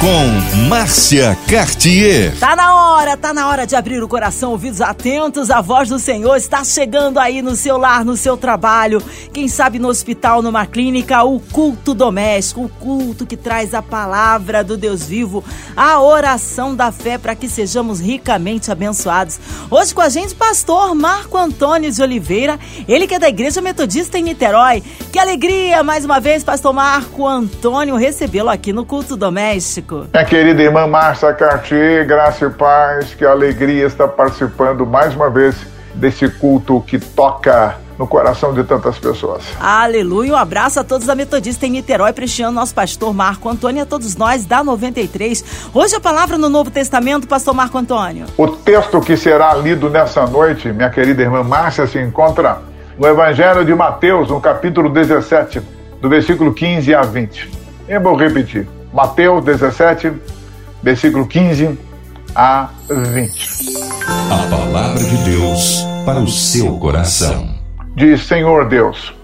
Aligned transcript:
com 0.00 0.66
Márcia 0.68 1.36
Cartier. 1.48 2.36
Tá 2.38 2.54
na 2.54 2.74
hora, 2.74 3.16
tá 3.16 3.32
na 3.32 3.48
hora 3.48 3.66
de 3.66 3.74
abrir 3.74 4.02
o 4.02 4.08
coração, 4.08 4.50
ouvidos 4.50 4.80
atentos. 4.80 5.50
A 5.50 5.60
voz 5.60 5.88
do 5.88 5.98
Senhor 5.98 6.36
está 6.36 6.62
chegando 6.64 7.18
aí 7.18 7.40
no 7.40 7.56
seu 7.56 7.76
lar, 7.78 8.04
no 8.04 8.16
seu 8.16 8.36
trabalho. 8.36 9.02
Quem 9.32 9.48
sabe 9.48 9.78
no 9.78 9.88
hospital, 9.88 10.42
numa 10.42 10.66
clínica, 10.66 11.22
o 11.24 11.40
culto 11.40 11.94
doméstico, 11.94 12.64
o 12.64 12.68
culto 12.68 13.26
que 13.26 13.36
traz 13.36 13.74
a 13.74 13.82
palavra 13.82 14.62
do 14.62 14.76
Deus 14.76 15.04
vivo, 15.04 15.42
a 15.76 16.00
oração 16.00 16.74
da 16.74 16.92
fé 16.92 17.16
para 17.16 17.34
que 17.34 17.48
sejamos 17.48 18.00
ricamente 18.00 18.70
abençoados. 18.70 19.38
Hoje 19.70 19.94
com 19.94 20.00
a 20.02 20.08
gente, 20.08 20.34
pastor 20.34 20.94
Marco 20.94 21.38
Antônio 21.38 21.90
de 21.90 22.02
Oliveira, 22.02 22.58
ele 22.88 23.06
que 23.06 23.14
é 23.14 23.18
da 23.18 23.28
Igreja 23.28 23.60
Metodista 23.60 24.18
em 24.18 24.22
Niterói. 24.22 24.82
Que 25.12 25.18
alegria, 25.18 25.82
mais 25.82 26.04
uma 26.04 26.20
vez, 26.20 26.44
pastor 26.44 26.72
Marco 26.72 27.26
Antônio, 27.26 27.96
recebê-lo 27.96 28.50
aqui 28.50 28.72
no 28.72 28.84
culto 28.84 29.16
doméstico. 29.16 29.85
Minha 30.12 30.24
querida 30.24 30.62
irmã 30.62 30.86
Márcia 30.86 31.32
Cartier, 31.32 32.06
graça 32.06 32.46
e 32.46 32.50
paz, 32.50 33.14
que 33.14 33.24
alegria 33.24 33.86
estar 33.86 34.08
participando 34.08 34.84
mais 34.84 35.14
uma 35.14 35.30
vez 35.30 35.54
desse 35.94 36.28
culto 36.28 36.80
que 36.80 36.98
toca 36.98 37.76
no 37.98 38.06
coração 38.06 38.52
de 38.52 38.62
tantas 38.64 38.98
pessoas. 38.98 39.42
Aleluia, 39.58 40.32
um 40.32 40.36
abraço 40.36 40.80
a 40.80 40.84
todos 40.84 41.06
da 41.06 41.14
Metodista 41.14 41.66
em 41.66 41.70
Niterói, 41.70 42.12
prestigiando 42.12 42.52
nosso 42.52 42.74
pastor 42.74 43.14
Marco 43.14 43.48
Antônio 43.48 43.80
e 43.80 43.82
a 43.82 43.86
todos 43.86 44.16
nós 44.16 44.44
da 44.44 44.62
93. 44.62 45.70
Hoje 45.72 45.96
a 45.96 46.00
palavra 46.00 46.36
no 46.36 46.48
Novo 46.48 46.70
Testamento, 46.70 47.26
pastor 47.26 47.54
Marco 47.54 47.78
Antônio. 47.78 48.26
O 48.36 48.48
texto 48.48 49.00
que 49.00 49.16
será 49.16 49.54
lido 49.54 49.88
nessa 49.88 50.26
noite, 50.26 50.68
minha 50.72 50.90
querida 50.90 51.22
irmã 51.22 51.42
Márcia, 51.42 51.86
se 51.86 51.98
encontra 51.98 52.58
no 52.98 53.06
Evangelho 53.06 53.64
de 53.64 53.74
Mateus, 53.74 54.28
no 54.28 54.40
capítulo 54.40 54.90
17, 54.90 55.62
do 56.00 56.08
versículo 56.08 56.52
15 56.52 56.94
a 56.94 57.02
20. 57.02 57.50
Eu 57.88 58.00
vou 58.02 58.16
repetir. 58.16 58.75
Mateus 58.96 59.44
17, 59.44 60.10
versículo 60.82 61.26
15 61.26 61.78
a 62.34 62.70
20. 62.88 63.76
A 64.30 64.48
palavra 64.48 65.04
de 65.04 65.16
Deus 65.18 65.84
para 66.06 66.18
o 66.18 66.26
seu 66.26 66.78
coração. 66.78 67.46
Diz: 67.94 68.22
Senhor 68.22 68.66
Deus, 68.66 69.14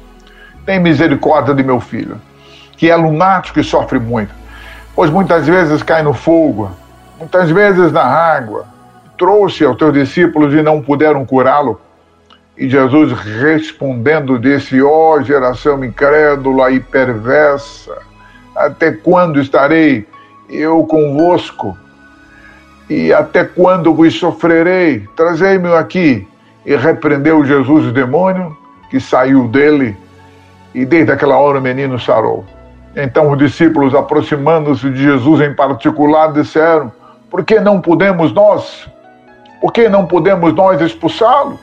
tem 0.66 0.78
misericórdia 0.78 1.54
de 1.54 1.62
meu 1.62 1.80
filho, 1.80 2.20
que 2.76 2.90
é 2.90 2.96
lunático 2.96 3.60
e 3.60 3.64
sofre 3.64 3.98
muito, 3.98 4.34
pois 4.94 5.08
muitas 5.08 5.46
vezes 5.46 5.82
cai 5.82 6.02
no 6.02 6.12
fogo, 6.12 6.70
muitas 7.18 7.50
vezes 7.50 7.90
na 7.92 8.04
água. 8.04 8.66
Trouxe 9.16 9.64
aos 9.64 9.78
teus 9.78 9.94
discípulos 9.94 10.52
e 10.52 10.60
não 10.60 10.82
puderam 10.82 11.24
curá-lo. 11.24 11.80
E 12.58 12.68
Jesus 12.68 13.12
respondendo 13.12 14.38
disse: 14.38 14.82
Ó 14.82 15.14
oh, 15.14 15.22
geração 15.22 15.82
incrédula 15.82 16.70
e 16.70 16.78
perversa, 16.78 18.11
até 18.54 18.92
quando 18.92 19.40
estarei 19.40 20.06
eu 20.48 20.84
convosco? 20.84 21.76
E 22.88 23.12
até 23.12 23.44
quando 23.44 23.94
vos 23.94 24.18
sofrerei? 24.18 25.06
Trazei-me 25.16 25.72
aqui. 25.74 26.26
E 26.64 26.76
repreendeu 26.76 27.44
Jesus 27.44 27.86
o 27.86 27.92
demônio, 27.92 28.56
que 28.90 29.00
saiu 29.00 29.48
dele, 29.48 29.96
e 30.74 30.84
desde 30.84 31.10
aquela 31.10 31.36
hora 31.36 31.58
o 31.58 31.62
menino 31.62 31.98
sarou. 31.98 32.44
Então 32.94 33.30
os 33.30 33.38
discípulos, 33.38 33.94
aproximando-se 33.94 34.90
de 34.90 35.02
Jesus 35.02 35.40
em 35.40 35.54
particular, 35.54 36.32
disseram: 36.32 36.92
Por 37.30 37.44
que 37.44 37.58
não 37.58 37.80
podemos 37.80 38.32
nós? 38.32 38.88
Por 39.60 39.72
que 39.72 39.88
não 39.88 40.06
podemos 40.06 40.52
nós 40.54 40.80
expulsá-lo? 40.80 41.58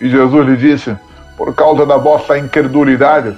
E 0.00 0.08
Jesus 0.08 0.48
lhe 0.48 0.56
disse: 0.56 0.96
Por 1.36 1.54
causa 1.54 1.84
da 1.84 1.96
vossa 1.96 2.38
incredulidade. 2.38 3.36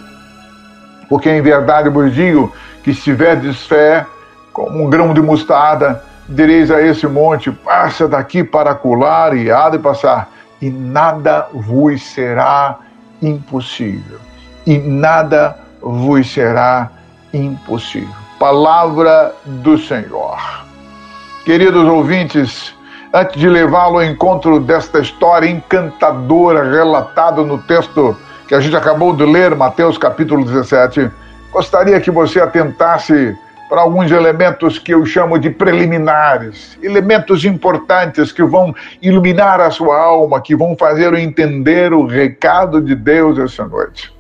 Porque 1.08 1.30
em 1.30 1.42
verdade 1.42 1.88
vos 1.88 2.12
digo 2.14 2.52
que 2.86 2.94
se 2.94 3.02
tiverdes 3.02 3.66
fé, 3.66 4.06
como 4.52 4.84
um 4.84 4.88
grão 4.88 5.12
de 5.12 5.20
mostarda, 5.20 6.04
direis 6.28 6.70
a 6.70 6.80
esse 6.80 7.04
monte: 7.08 7.50
passa 7.50 8.06
daqui 8.06 8.44
para 8.44 8.76
colar, 8.76 9.36
e 9.36 9.50
há 9.50 9.68
de 9.68 9.76
passar, 9.80 10.30
e 10.62 10.70
nada 10.70 11.48
vos 11.52 12.00
será 12.00 12.78
impossível. 13.20 14.20
E 14.64 14.78
nada 14.78 15.58
vos 15.82 16.32
será 16.32 16.92
impossível. 17.34 18.14
Palavra 18.38 19.34
do 19.44 19.76
Senhor. 19.76 20.38
Queridos 21.44 21.88
ouvintes, 21.88 22.72
antes 23.12 23.40
de 23.40 23.48
levá-lo 23.48 23.96
ao 23.96 24.04
encontro 24.04 24.60
desta 24.60 25.00
história 25.00 25.50
encantadora 25.50 26.70
relatada 26.70 27.42
no 27.42 27.58
texto 27.58 28.16
que 28.46 28.54
a 28.54 28.60
gente 28.60 28.76
acabou 28.76 29.12
de 29.12 29.24
ler, 29.24 29.56
Mateus 29.56 29.98
capítulo 29.98 30.44
17, 30.44 31.10
gostaria 31.56 31.98
que 31.98 32.10
você 32.10 32.38
atentasse 32.38 33.34
para 33.66 33.80
alguns 33.80 34.10
elementos 34.10 34.78
que 34.78 34.92
eu 34.92 35.06
chamo 35.06 35.38
de 35.38 35.48
preliminares, 35.48 36.78
elementos 36.82 37.46
importantes 37.46 38.30
que 38.30 38.42
vão 38.42 38.74
iluminar 39.00 39.58
a 39.58 39.70
sua 39.70 39.98
alma, 39.98 40.38
que 40.38 40.54
vão 40.54 40.76
fazer 40.76 41.14
o 41.14 41.16
entender 41.16 41.94
o 41.94 42.06
recado 42.06 42.78
de 42.78 42.94
Deus 42.94 43.38
essa 43.38 43.64
noite. 43.64 44.14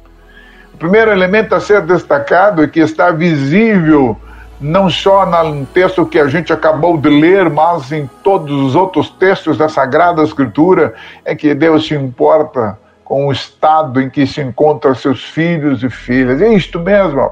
O 0.72 0.78
primeiro 0.78 1.10
elemento 1.10 1.54
a 1.54 1.60
ser 1.60 1.82
destacado 1.82 2.64
e 2.64 2.68
que 2.68 2.80
está 2.80 3.10
visível 3.10 4.16
não 4.58 4.88
só 4.88 5.26
no 5.26 5.66
texto 5.66 6.06
que 6.06 6.18
a 6.18 6.28
gente 6.28 6.54
acabou 6.54 6.96
de 6.96 7.10
ler, 7.10 7.50
mas 7.50 7.92
em 7.92 8.08
todos 8.24 8.50
os 8.50 8.74
outros 8.74 9.10
textos 9.10 9.58
da 9.58 9.68
Sagrada 9.68 10.22
Escritura, 10.22 10.94
é 11.22 11.34
que 11.34 11.54
Deus 11.54 11.86
se 11.86 11.94
importa 11.94 12.78
com 13.06 13.28
o 13.28 13.32
estado 13.32 14.00
em 14.00 14.10
que 14.10 14.26
se 14.26 14.40
encontram 14.40 14.92
seus 14.94 15.22
filhos 15.22 15.82
e 15.82 15.88
filhas. 15.88 16.42
É 16.42 16.48
isto 16.48 16.80
mesmo. 16.80 17.30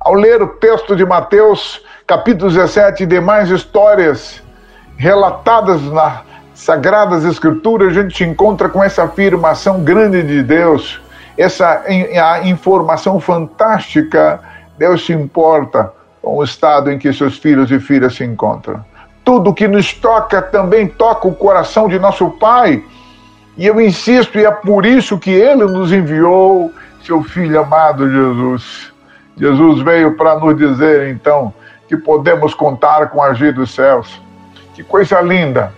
Ao 0.00 0.12
ler 0.14 0.42
o 0.42 0.48
texto 0.48 0.96
de 0.96 1.06
Mateus, 1.06 1.80
capítulo 2.06 2.50
17 2.50 3.04
e 3.04 3.06
demais 3.06 3.48
histórias 3.48 4.42
relatadas 4.96 5.80
nas 5.84 6.22
Sagradas 6.54 7.24
Escrituras, 7.24 7.96
a 7.96 8.02
gente 8.02 8.16
se 8.16 8.24
encontra 8.24 8.68
com 8.68 8.82
essa 8.82 9.04
afirmação 9.04 9.84
grande 9.84 10.24
de 10.24 10.42
Deus, 10.42 11.00
essa 11.38 11.84
a 11.86 12.40
informação 12.48 13.20
fantástica. 13.20 14.40
Deus 14.76 15.06
se 15.06 15.12
importa 15.12 15.92
com 16.20 16.38
o 16.38 16.42
estado 16.42 16.90
em 16.90 16.98
que 16.98 17.12
seus 17.12 17.38
filhos 17.38 17.70
e 17.70 17.78
filhas 17.78 18.16
se 18.16 18.24
encontram. 18.24 18.84
Tudo 19.24 19.54
que 19.54 19.68
nos 19.68 19.92
toca 19.92 20.42
também 20.42 20.88
toca 20.88 21.28
o 21.28 21.34
coração 21.34 21.88
de 21.88 21.98
nosso 21.98 22.28
Pai 22.30 22.82
e 23.56 23.66
eu 23.66 23.80
insisto, 23.80 24.38
e 24.38 24.44
é 24.44 24.50
por 24.50 24.84
isso 24.84 25.18
que 25.18 25.30
ele 25.30 25.64
nos 25.64 25.90
enviou 25.90 26.70
seu 27.02 27.22
filho 27.22 27.60
amado 27.60 28.10
Jesus. 28.10 28.92
Jesus 29.36 29.82
veio 29.82 30.16
para 30.16 30.38
nos 30.38 30.56
dizer, 30.56 31.08
então, 31.08 31.54
que 31.88 31.96
podemos 31.96 32.52
contar 32.52 33.08
com 33.08 33.22
a 33.22 33.28
agir 33.28 33.54
dos 33.54 33.70
céus. 33.70 34.20
Que 34.74 34.82
coisa 34.82 35.20
linda! 35.20 35.72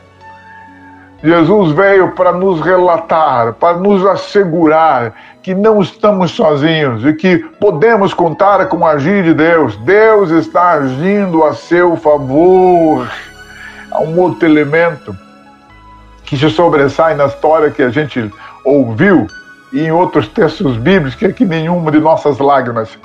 Jesus 1.22 1.72
veio 1.72 2.12
para 2.12 2.32
nos 2.32 2.60
relatar, 2.60 3.52
para 3.54 3.76
nos 3.76 4.06
assegurar 4.06 5.12
que 5.42 5.54
não 5.54 5.80
estamos 5.80 6.30
sozinhos 6.30 7.04
e 7.04 7.12
que 7.12 7.38
podemos 7.60 8.14
contar 8.14 8.66
com 8.66 8.86
a 8.86 8.92
agir 8.92 9.24
de 9.24 9.34
Deus. 9.34 9.76
Deus 9.78 10.30
está 10.30 10.72
agindo 10.72 11.44
a 11.44 11.54
seu 11.54 11.96
favor. 11.96 13.08
Há 13.90 14.00
um 14.00 14.18
outro 14.20 14.48
elemento 14.48 15.16
que 16.28 16.36
se 16.36 16.50
sobressai 16.50 17.14
na 17.14 17.24
história 17.24 17.70
que 17.70 17.82
a 17.82 17.88
gente 17.88 18.30
ouviu 18.62 19.26
e 19.72 19.80
em 19.80 19.90
outros 19.90 20.28
textos 20.28 20.76
bíblicos, 20.76 21.14
que 21.14 21.24
é 21.24 21.32
que 21.32 21.44
nenhuma 21.44 21.90
de 21.90 21.98
nossas 21.98 22.38
lágrimas, 22.38 22.98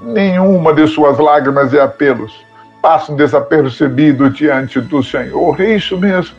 nenhuma 0.00 0.74
de 0.74 0.86
suas 0.86 1.18
lágrimas 1.18 1.72
e 1.72 1.80
apelos 1.80 2.32
passam 2.82 3.16
desapercebido 3.16 4.28
diante 4.28 4.78
do 4.78 5.02
Senhor. 5.02 5.58
É 5.58 5.74
isso 5.74 5.96
mesmo. 5.96 6.36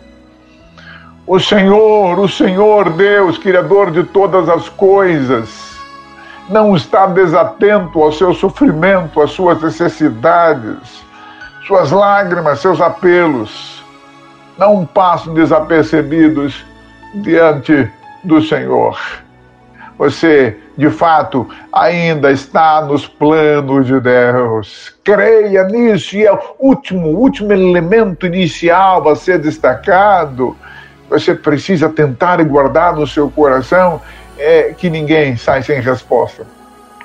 O 1.25 1.39
Senhor, 1.39 2.19
o 2.19 2.30
Senhor 2.30 2.92
Deus, 2.92 3.40
Criador 3.40 3.92
de 3.92 4.04
todas 4.04 4.48
as 4.48 4.69
coisas, 4.69 5.75
não 6.48 6.75
está 6.75 7.07
desatento 7.07 8.01
ao 8.01 8.12
seu 8.12 8.33
sofrimento, 8.36 9.22
às 9.22 9.31
suas 9.31 9.62
necessidades, 9.62 11.04
suas 11.66 11.92
lágrimas, 11.92 12.60
seus 12.60 12.80
apelos 12.80 13.76
não 14.57 14.86
passam 14.86 15.33
desapercebidos 15.33 16.65
diante 17.15 17.89
do 18.24 18.42
Senhor. 18.42 19.00
Você, 19.98 20.56
de 20.77 20.89
fato, 20.92 21.50
ainda 21.74 22.31
está 22.31 22.81
nos 22.81 23.07
planos 23.07 23.88
de 23.88 24.00
Deus. 24.00 24.95
Creia 25.04 25.63
nisso 25.63 26.15
e 26.15 26.25
é 26.25 26.31
o 26.31 26.39
último, 26.59 27.09
último 27.09 27.51
elemento 27.51 28.27
inicial 28.27 29.07
a 29.09 29.15
ser 29.15 29.39
destacado. 29.39 30.56
Você 31.09 31.33
precisa 31.33 31.89
tentar 31.89 32.39
e 32.39 32.44
guardar 32.44 32.95
no 32.95 33.07
seu 33.07 33.30
coração 33.30 34.01
é 34.38 34.74
que 34.77 34.89
ninguém 34.89 35.36
sai 35.36 35.63
sem 35.63 35.81
resposta 35.81 36.45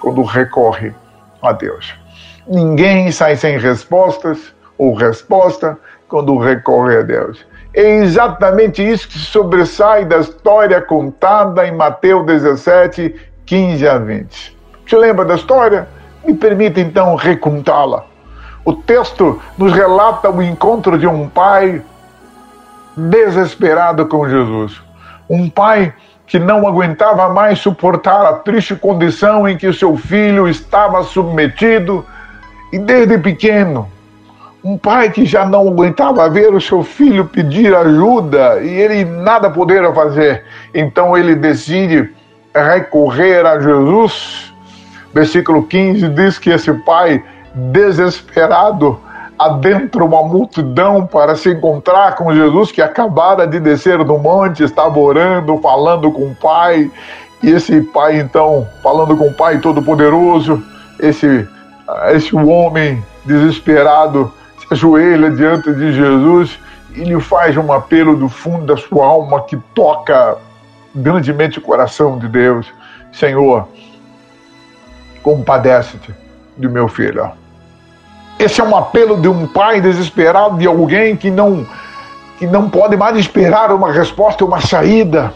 quando 0.01 0.23
recorre 0.23 0.93
a 1.41 1.53
Deus. 1.53 1.95
Ninguém 2.47 3.11
sai 3.11 3.37
sem 3.37 3.57
respostas 3.59 4.53
ou 4.77 4.95
resposta 4.95 5.79
quando 6.13 6.37
recorre 6.37 6.99
a 6.99 7.03
Deus. 7.03 7.43
É 7.73 8.03
exatamente 8.03 8.87
isso 8.87 9.09
que 9.09 9.19
sobressai 9.19 10.05
da 10.05 10.19
história 10.19 10.79
contada 10.79 11.67
em 11.67 11.75
Mateus 11.75 12.27
17, 12.27 13.15
15 13.47 13.89
a 13.89 13.97
20. 13.97 14.59
Te 14.85 14.95
lembra 14.95 15.25
da 15.25 15.37
história? 15.37 15.89
Me 16.23 16.35
permita 16.35 16.81
então 16.81 17.15
recontá-la. 17.15 18.05
O 18.63 18.75
texto 18.75 19.41
nos 19.57 19.73
relata 19.73 20.29
o 20.29 20.43
encontro 20.43 20.99
de 20.99 21.07
um 21.07 21.27
pai 21.31 21.81
desesperado 22.95 24.05
com 24.05 24.29
Jesus. 24.29 24.83
Um 25.31 25.49
pai 25.49 25.95
que 26.27 26.39
não 26.39 26.69
aguentava 26.69 27.31
mais 27.31 27.59
suportar 27.59 28.27
a 28.27 28.35
triste 28.35 28.77
condição 28.77 29.49
em 29.49 29.57
que 29.57 29.67
o 29.67 29.73
seu 29.73 29.97
filho 29.97 30.47
estava 30.47 31.03
submetido 31.05 32.05
e 32.71 32.79
desde 32.79 33.17
pequeno. 33.17 33.91
Um 34.65 34.79
pai 34.79 35.11
que 35.11 35.27
já 35.27 35.45
não 35.45 35.67
aguentava 35.69 36.29
ver 36.31 36.55
o 36.55 36.61
seu 36.61 36.85
filho 36.85 37.25
pedir 37.25 37.75
ajuda 37.75 38.61
e 38.63 38.69
ele 38.69 39.05
nada 39.05 39.51
poderia 39.51 39.93
fazer. 39.93 40.45
Então 40.73 41.19
ele 41.19 41.35
decide 41.35 42.11
recorrer 42.55 43.45
a 43.45 43.59
Jesus. 43.59 44.55
Versículo 45.13 45.65
15 45.65 46.09
diz 46.11 46.39
que 46.39 46.51
esse 46.51 46.73
pai 46.85 47.23
desesperado 47.55 49.01
adentra 49.37 50.05
uma 50.05 50.23
multidão 50.23 51.07
para 51.07 51.35
se 51.35 51.51
encontrar 51.51 52.15
com 52.15 52.33
Jesus 52.33 52.71
que 52.71 52.81
acabara 52.81 53.47
de 53.47 53.59
descer 53.59 54.03
do 54.05 54.17
monte, 54.17 54.63
estava 54.63 54.97
orando, 54.99 55.59
falando 55.59 56.13
com 56.13 56.29
o 56.29 56.35
Pai. 56.37 56.89
E 57.43 57.51
esse 57.51 57.81
pai, 57.81 58.21
então, 58.21 58.69
falando 58.81 59.17
com 59.17 59.27
o 59.27 59.35
Pai 59.35 59.59
Todo-Poderoso, 59.59 60.63
esse, 61.01 61.49
esse 62.13 62.37
homem 62.37 63.05
desesperado 63.25 64.33
se 64.33 64.42
ajoelha 64.73 65.31
diante 65.31 65.73
de 65.73 65.93
Jesus 65.93 66.59
e 66.95 67.05
lhe 67.05 67.21
faz 67.21 67.57
um 67.57 67.73
apelo 67.73 68.17
do 68.17 68.29
fundo 68.29 68.67
da 68.67 68.77
sua 68.77 69.07
alma 69.07 69.43
que 69.43 69.57
toca 69.75 70.37
grandemente 70.95 71.59
o 71.59 71.63
coração 71.63 72.19
de 72.19 72.29
Deus. 72.29 72.67
Senhor, 73.13 73.69
compadece-te 75.23 76.15
do 76.57 76.69
meu 76.69 76.89
filho. 76.89 77.31
Esse 78.39 78.61
é 78.61 78.65
um 78.65 78.77
apelo 78.77 79.21
de 79.21 79.29
um 79.29 79.47
pai 79.47 79.81
desesperado, 79.81 80.59
de 80.59 80.67
alguém 80.67 81.17
que 81.17 81.31
não, 81.31 81.67
que 82.39 82.47
não 82.47 82.69
pode 82.69 82.97
mais 82.97 83.17
esperar 83.17 83.71
uma 83.73 83.93
resposta, 83.93 84.45
uma 84.45 84.61
saída. 84.61 85.33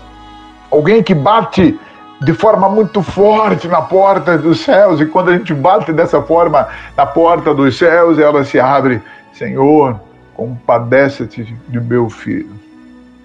Alguém 0.70 1.02
que 1.02 1.14
bate 1.14 1.78
de 2.20 2.32
forma 2.32 2.68
muito 2.68 3.02
forte 3.02 3.68
na 3.68 3.82
porta 3.82 4.38
dos 4.38 4.60
céus, 4.60 5.00
e 5.00 5.06
quando 5.06 5.30
a 5.30 5.36
gente 5.36 5.52
bate 5.52 5.92
dessa 5.92 6.20
forma 6.22 6.66
na 6.96 7.04
porta 7.04 7.54
dos 7.54 7.78
céus, 7.78 8.18
ela 8.18 8.42
se 8.44 8.58
abre. 8.58 9.02
Senhor, 9.38 10.00
compadece-te 10.34 11.44
de 11.68 11.80
meu 11.80 12.08
filho. 12.08 12.50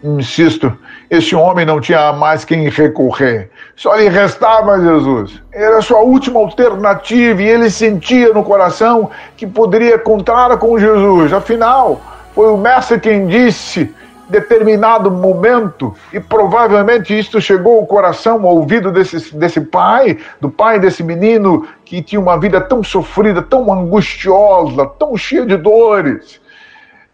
Insisto, 0.03 0.75
esse 1.09 1.35
homem 1.35 1.65
não 1.65 1.79
tinha 1.79 2.11
mais 2.11 2.43
quem 2.43 2.67
recorrer. 2.67 3.49
Só 3.75 3.95
lhe 3.95 4.09
restava 4.09 4.81
Jesus. 4.81 5.41
Era 5.53 5.77
a 5.77 5.81
sua 5.81 5.99
última 5.99 6.39
alternativa 6.39 7.41
e 7.41 7.47
ele 7.47 7.69
sentia 7.69 8.33
no 8.33 8.43
coração 8.43 9.11
que 9.37 9.45
poderia 9.45 9.99
contar 9.99 10.57
com 10.57 10.79
Jesus. 10.79 11.31
Afinal, 11.31 12.01
foi 12.33 12.51
o 12.51 12.57
mestre 12.57 12.99
quem 12.99 13.27
disse 13.27 13.93
determinado 14.31 15.11
momento, 15.11 15.93
e 16.13 16.19
provavelmente 16.19 17.17
isto 17.17 17.41
chegou 17.41 17.79
ao 17.79 17.85
coração, 17.85 18.47
ao 18.47 18.55
ouvido 18.55 18.89
desse, 18.89 19.35
desse 19.35 19.59
pai, 19.59 20.17
do 20.39 20.49
pai 20.49 20.79
desse 20.79 21.03
menino 21.03 21.67
que 21.91 22.01
tinha 22.01 22.21
uma 22.21 22.39
vida 22.39 22.61
tão 22.61 22.81
sofrida, 22.81 23.41
tão 23.41 23.69
angustiosa, 23.69 24.85
tão 24.97 25.17
cheia 25.17 25.45
de 25.45 25.57
dores. 25.57 26.39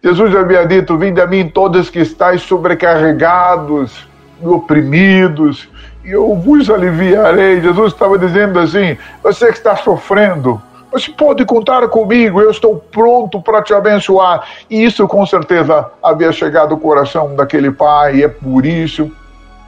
Jesus 0.03 0.35
havia 0.35 0.68
dito: 0.68 0.95
Vinde 1.00 1.19
a 1.19 1.25
mim 1.25 1.50
todos 1.50 1.89
que 1.89 1.97
estáis 1.97 2.44
sobrecarregados 2.44 4.07
e 4.39 4.45
oprimidos, 4.45 5.68
e 6.06 6.12
eu 6.12 6.35
vos 6.35 6.69
aliviarei. 6.69 7.59
Jesus 7.59 7.91
estava 7.91 8.19
dizendo 8.19 8.59
assim: 8.59 8.95
Você 9.24 9.47
que 9.47 9.57
está 9.57 9.75
sofrendo, 9.77 10.62
você 10.91 11.12
pode 11.12 11.44
contar 11.44 11.88
comigo, 11.88 12.39
eu 12.39 12.51
estou 12.51 12.75
pronto 12.75 13.41
para 13.41 13.63
te 13.63 13.74
abençoar. 13.74 14.47
E 14.69 14.85
isso 14.85 15.07
com 15.07 15.25
certeza 15.25 15.89
havia 16.03 16.31
chegado 16.31 16.75
ao 16.75 16.79
coração 16.79 17.35
daquele 17.35 17.71
pai, 17.71 18.18
e 18.18 18.24
é 18.24 18.27
por 18.27 18.63
isso 18.63 19.12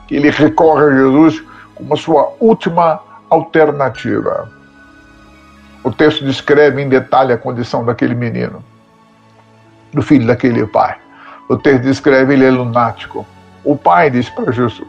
que 0.08 0.18
ele 0.18 0.30
recorre 0.30 0.86
a 0.86 0.92
Jesus 0.92 1.44
como 1.74 1.96
a 1.96 1.98
sua 1.98 2.32
última 2.40 3.00
alternativa. 3.28 4.59
O 5.84 5.92
texto 5.92 6.26
descreve 6.26 6.82
em 6.82 6.90
detalhe 6.90 7.32
a 7.32 7.38
condição 7.38 7.86
daquele 7.86 8.16
menino 8.16 8.64
do 9.94 10.02
filho 10.02 10.28
daquele 10.28 10.66
pai. 10.68 10.98
O 11.48 11.58
texto 11.58 11.84
descreve 11.84 12.34
ele 12.34 12.46
é 12.46 12.52
lunático. 12.52 13.26
O 13.64 13.76
pai 13.76 14.10
diz 14.10 14.30
para 14.30 14.52
Jesus: 14.52 14.88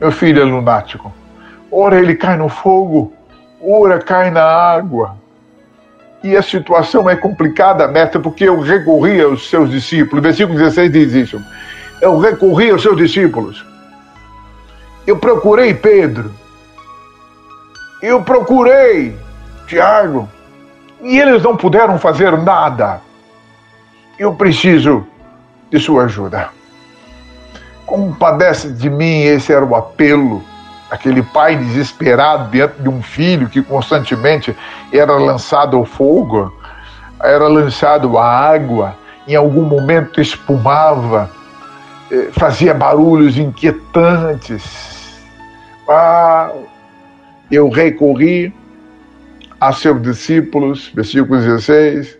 Meu 0.00 0.12
filho 0.12 0.42
é 0.42 0.44
lunático. 0.44 1.12
Ora 1.70 1.98
ele 1.98 2.14
cai 2.14 2.36
no 2.36 2.48
fogo, 2.48 3.12
ora 3.60 3.98
cai 3.98 4.30
na 4.30 4.42
água. 4.44 5.16
E 6.22 6.36
a 6.36 6.42
situação 6.42 7.08
é 7.08 7.16
complicada, 7.16 7.88
mestre, 7.88 8.20
porque 8.20 8.44
eu 8.44 8.60
recorri 8.60 9.20
aos 9.20 9.48
seus 9.48 9.70
discípulos. 9.70 10.22
Versículo 10.22 10.58
16 10.58 10.92
diz 10.92 11.12
isso. 11.12 11.42
Eu 12.00 12.18
recorri 12.18 12.70
aos 12.70 12.82
seus 12.82 12.96
discípulos. 12.96 13.64
Eu 15.06 15.18
procurei 15.18 15.72
Pedro. 15.72 16.30
Eu 18.02 18.22
procurei 18.22 19.16
Tiago. 19.70 20.28
E 21.00 21.18
eles 21.18 21.42
não 21.44 21.56
puderam 21.56 21.96
fazer 21.96 22.36
nada. 22.36 23.00
Eu 24.18 24.34
preciso 24.34 25.06
de 25.70 25.78
sua 25.78 26.04
ajuda. 26.04 26.48
Compadece 27.86 28.72
de 28.72 28.90
mim, 28.90 29.22
esse 29.22 29.52
era 29.52 29.64
o 29.64 29.76
apelo. 29.76 30.42
Aquele 30.90 31.22
pai 31.22 31.56
desesperado 31.56 32.50
diante 32.50 32.82
de 32.82 32.88
um 32.88 33.00
filho 33.00 33.48
que 33.48 33.62
constantemente 33.62 34.56
era 34.92 35.12
lançado 35.12 35.76
ao 35.76 35.84
fogo, 35.84 36.52
era 37.22 37.46
lançado 37.46 38.18
à 38.18 38.26
água, 38.26 38.96
em 39.28 39.36
algum 39.36 39.62
momento 39.62 40.20
espumava, 40.20 41.30
eh, 42.10 42.30
fazia 42.32 42.74
barulhos 42.74 43.38
inquietantes. 43.38 45.20
Ah, 45.88 46.50
eu 47.48 47.68
recorri 47.68 48.52
a 49.60 49.72
seus 49.72 50.00
discípulos, 50.00 50.90
versículo 50.94 51.38
16, 51.38 52.18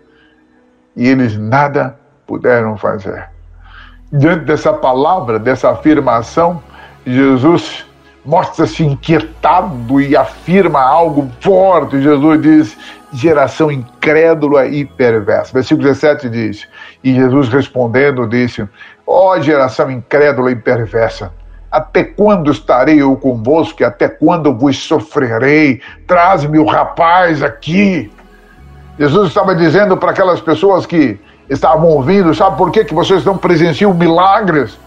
e 0.97 1.09
eles 1.09 1.39
nada 1.39 1.99
puderam 2.27 2.77
fazer. 2.77 3.29
Diante 4.13 4.45
dessa 4.45 4.73
palavra, 4.73 5.39
dessa 5.39 5.71
afirmação, 5.71 6.63
Jesus 7.06 7.87
mostra-se 8.25 8.85
inquietado 8.85 10.01
e 10.01 10.17
afirma 10.17 10.81
algo 10.81 11.31
forte. 11.41 12.03
Jesus 12.03 12.43
diz: 12.43 12.79
geração 13.13 13.70
incrédula 13.70 14.67
e 14.67 14.85
perversa. 14.85 15.53
Versículo 15.53 15.87
17 15.89 16.29
diz: 16.29 16.69
E 17.03 17.15
Jesus 17.15 17.49
respondendo 17.49 18.29
disse: 18.29 18.69
Ó 19.06 19.32
oh, 19.32 19.41
geração 19.41 19.91
incrédula 19.91 20.51
e 20.51 20.56
perversa, 20.56 21.32
até 21.70 22.03
quando 22.03 22.50
estarei 22.50 23.00
eu 23.00 23.15
convosco? 23.17 23.84
Até 23.84 24.08
quando 24.08 24.53
vos 24.53 24.77
sofrerei? 24.77 25.81
Traz-me 26.06 26.58
o 26.58 26.65
rapaz 26.65 27.43
aqui. 27.43 28.10
Jesus 28.98 29.29
estava 29.29 29.55
dizendo 29.55 29.96
para 29.96 30.10
aquelas 30.10 30.41
pessoas 30.41 30.84
que 30.84 31.19
estavam 31.48 31.89
ouvindo: 31.89 32.34
sabe 32.34 32.56
por 32.56 32.72
que, 32.72 32.84
que 32.84 32.93
vocês 32.93 33.24
não 33.24 33.39
presenciam 33.39 33.94
milagres? 33.94 34.79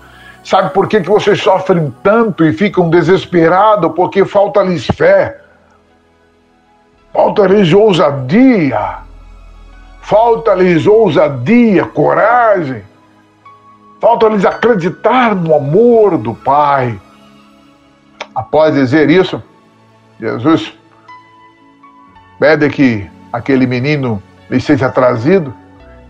Sabe 0.44 0.74
por 0.74 0.90
que, 0.90 1.00
que 1.00 1.10
vocês 1.10 1.42
sofrem 1.42 1.94
tanto 2.04 2.44
e 2.44 2.52
ficam 2.52 2.90
desesperados? 2.90 3.94
Porque 3.96 4.26
falta-lhes 4.26 4.86
fé, 4.88 5.38
falta-lhes 7.14 7.72
ousadia, 7.72 8.98
falta-lhes 10.02 10.86
ousadia, 10.86 11.86
coragem, 11.86 12.84
falta-lhes 14.04 14.44
acreditar 14.44 15.34
no 15.34 15.56
amor 15.56 16.18
do 16.18 16.34
Pai. 16.34 17.00
Após 18.36 18.74
dizer 18.74 19.10
isso, 19.10 19.42
Jesus 20.20 20.74
pede 22.38 22.70
que 22.70 23.10
aquele 23.32 23.66
menino 23.66 24.22
lhe 24.50 24.60
seja 24.60 24.90
trazido, 24.90 25.54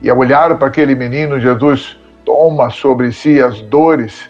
e 0.01 0.09
ao 0.09 0.17
olhar 0.17 0.55
para 0.57 0.69
aquele 0.69 0.95
menino, 0.95 1.39
Jesus 1.39 1.95
toma 2.25 2.71
sobre 2.71 3.11
si 3.11 3.39
as 3.39 3.61
dores 3.61 4.27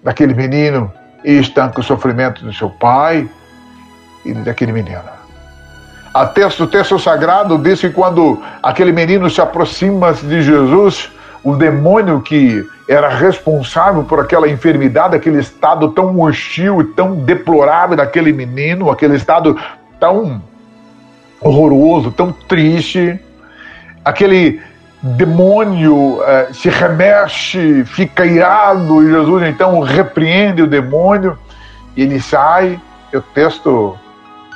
daquele 0.00 0.32
menino 0.32 0.88
e 1.24 1.32
estanca 1.32 1.80
o 1.80 1.82
sofrimento 1.82 2.44
do 2.44 2.52
seu 2.52 2.70
pai 2.70 3.28
e 4.24 4.32
daquele 4.34 4.70
menino. 4.70 5.02
A 6.14 6.26
texto, 6.26 6.62
o 6.62 6.66
texto 6.68 6.96
sagrado 6.96 7.58
diz 7.58 7.80
que 7.80 7.90
quando 7.90 8.40
aquele 8.62 8.92
menino 8.92 9.28
se 9.28 9.40
aproxima 9.40 10.12
de 10.12 10.42
Jesus, 10.42 11.10
o 11.44 11.56
demônio 11.56 12.20
que 12.20 12.64
era 12.88 13.08
responsável 13.08 14.04
por 14.04 14.20
aquela 14.20 14.48
enfermidade, 14.48 15.16
aquele 15.16 15.40
estado 15.40 15.90
tão 15.90 16.20
hostil 16.20 16.80
e 16.80 16.84
tão 16.84 17.14
deplorável 17.14 17.96
daquele 17.96 18.32
menino, 18.32 18.90
aquele 18.90 19.16
estado 19.16 19.58
tão 19.98 20.42
horroroso, 21.40 22.12
tão 22.12 22.30
triste, 22.32 23.18
aquele 24.04 24.60
demônio 25.02 26.22
eh, 26.24 26.48
se 26.52 26.68
remexe, 26.68 27.84
fica 27.86 28.24
irado, 28.24 29.02
e 29.02 29.10
Jesus 29.10 29.42
então 29.48 29.80
repreende 29.80 30.62
o 30.62 30.66
demônio, 30.66 31.36
e 31.96 32.02
ele 32.02 32.20
sai. 32.20 32.80
E 33.12 33.16
o 33.16 33.20
texto, 33.20 33.98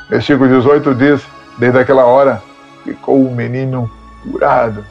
versículo 0.09 0.49
18, 0.49 0.95
diz: 0.95 1.27
Desde 1.59 1.79
aquela 1.79 2.05
hora 2.05 2.41
ficou 2.85 3.21
o 3.21 3.35
menino 3.35 3.91
curado. 4.23 4.85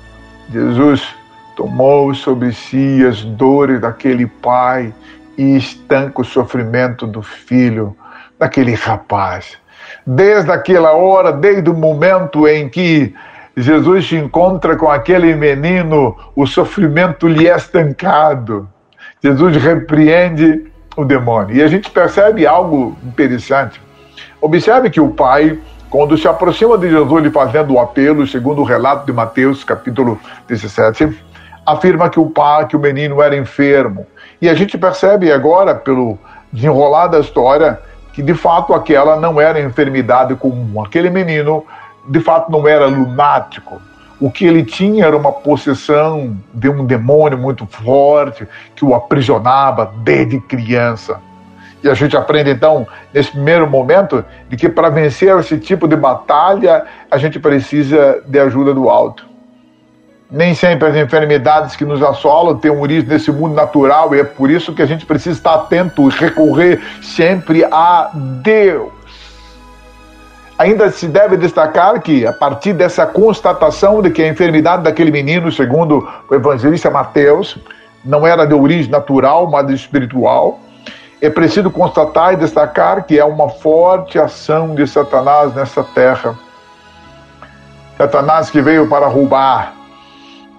Jesus 0.52 1.08
tomou 1.56 2.14
sobre 2.14 2.52
si 2.52 3.06
as 3.06 3.24
dores 3.24 3.80
daquele 3.80 4.28
pai 4.28 4.94
e 5.38 5.58
estanca 5.58 6.22
o 6.22 6.26
sofrimento 6.26 7.08
do 7.08 7.22
filho, 7.22 7.96
daquele 8.38 8.74
rapaz. 8.74 9.58
Desde 10.06 10.52
aquela 10.52 10.92
hora, 10.92 11.32
desde 11.32 11.70
o 11.70 11.74
momento 11.74 12.48
em 12.48 12.70
que 12.70 13.14
Jesus 13.56 14.08
se 14.08 14.16
encontra 14.16 14.76
com 14.76 14.90
aquele 14.90 15.34
menino, 15.34 16.16
o 16.36 16.46
sofrimento 16.46 17.28
lhe 17.28 17.48
é 17.48 17.56
estancado. 17.56 18.68
Jesus 19.24 19.56
repreende 19.56 20.66
o 20.96 21.06
demônio. 21.06 21.56
E 21.56 21.64
a 21.64 21.68
gente 21.68 21.90
percebe 21.90 22.46
algo 22.46 22.98
interessante. 23.04 23.82
Observe 24.42 24.90
que 24.90 25.00
o 25.00 25.10
pai, 25.10 25.58
quando 25.90 26.18
se 26.18 26.28
aproxima 26.28 26.78
de 26.78 26.90
Jesus 26.90 27.24
lhe 27.24 27.32
fazendo 27.32 27.74
o 27.74 27.80
apelo, 27.80 28.28
segundo 28.28 28.62
o 28.62 28.66
relato 28.66 29.06
de 29.06 29.14
Mateus, 29.14 29.64
capítulo 29.64 30.20
17, 30.48 31.18
afirma 31.66 32.10
que 32.10 32.20
o 32.20 32.30
pai, 32.30 32.68
que 32.68 32.76
o 32.76 32.80
menino 32.80 33.22
era 33.22 33.36
enfermo. 33.36 34.06
E 34.42 34.48
a 34.48 34.54
gente 34.54 34.78
percebe 34.78 35.32
agora, 35.32 35.74
pelo 35.74 36.20
desenrolar 36.52 37.08
da 37.08 37.20
história, 37.20 37.80
que 38.14 38.22
de 38.22 38.34
fato 38.34 38.74
aquela 38.74 39.20
não 39.20 39.42
era 39.42 39.60
enfermidade 39.60 40.36
comum. 40.36 40.82
Aquele 40.82 41.10
menino 41.10 41.66
de 42.08 42.20
fato 42.20 42.52
não 42.52 42.68
era 42.68 42.86
lunático. 42.86 43.82
O 44.20 44.32
que 44.32 44.46
ele 44.46 44.64
tinha 44.64 45.06
era 45.06 45.18
uma 45.18 45.32
possessão 45.32 46.38
de 46.54 46.70
um 46.70 46.86
demônio 46.86 47.38
muito 47.38 47.66
forte 47.66 48.48
que 48.76 48.86
o 48.86 48.96
aprisionava 48.96 49.92
desde 50.04 50.40
criança. 50.40 51.20
E 51.84 51.90
a 51.90 51.94
gente 51.94 52.16
aprende 52.16 52.50
então, 52.50 52.88
nesse 53.14 53.32
primeiro 53.32 53.70
momento, 53.70 54.24
de 54.50 54.56
que 54.56 54.70
para 54.70 54.90
vencer 54.90 55.38
esse 55.38 55.58
tipo 55.60 55.88
de 55.88 55.96
batalha, 55.96 56.86
a 57.12 57.18
gente 57.18 57.40
precisa 57.40 58.24
de 58.26 58.40
ajuda 58.40 58.74
do 58.74 58.90
alto. 58.90 59.35
Nem 60.30 60.56
sempre 60.56 60.88
as 60.88 60.96
enfermidades 60.96 61.76
que 61.76 61.86
nos 61.86 62.02
assolam 62.02 62.58
têm 62.58 62.72
origem 62.72 63.08
nesse 63.08 63.32
mundo 63.32 63.54
natural, 63.54 64.16
e 64.16 64.20
é 64.20 64.24
por 64.24 64.50
isso 64.50 64.74
que 64.74 64.82
a 64.82 64.86
gente 64.86 65.06
precisa 65.06 65.38
estar 65.38 65.54
atento 65.54 66.10
e 66.10 66.12
recorrer 66.12 66.82
sempre 67.02 67.64
a 67.66 68.10
Deus. 68.14 68.92
Ainda 70.58 70.90
se 70.90 71.08
deve 71.08 71.38
destacar 71.38 72.02
que, 72.02 72.26
a 72.26 72.34
partir 72.34 72.74
dessa 72.74 73.06
constatação 73.06 74.02
de 74.02 74.10
que 74.10 74.24
a 74.24 74.28
enfermidade 74.28 74.84
daquele 74.84 75.12
menino, 75.12 75.52
segundo 75.52 76.08
o 76.30 76.34
evangelista 76.34 76.90
Mateus, 76.90 77.58
não 78.04 78.26
era 78.26 78.46
de 78.46 78.54
origem 78.54 78.90
natural, 78.90 79.48
mas 79.50 79.70
espiritual, 79.70 80.60
é 81.22 81.30
preciso 81.30 81.70
constatar 81.70 82.34
e 82.34 82.38
destacar 82.38 83.04
que 83.04 83.20
é 83.20 83.26
uma 83.26 83.50
forte 83.50 84.18
ação 84.18 84.74
de 84.74 84.88
Satanás 84.88 85.54
nessa 85.54 85.84
terra. 85.84 86.36
Satanás 87.98 88.50
que 88.50 88.62
veio 88.62 88.88
para 88.88 89.08
roubar, 89.08 89.74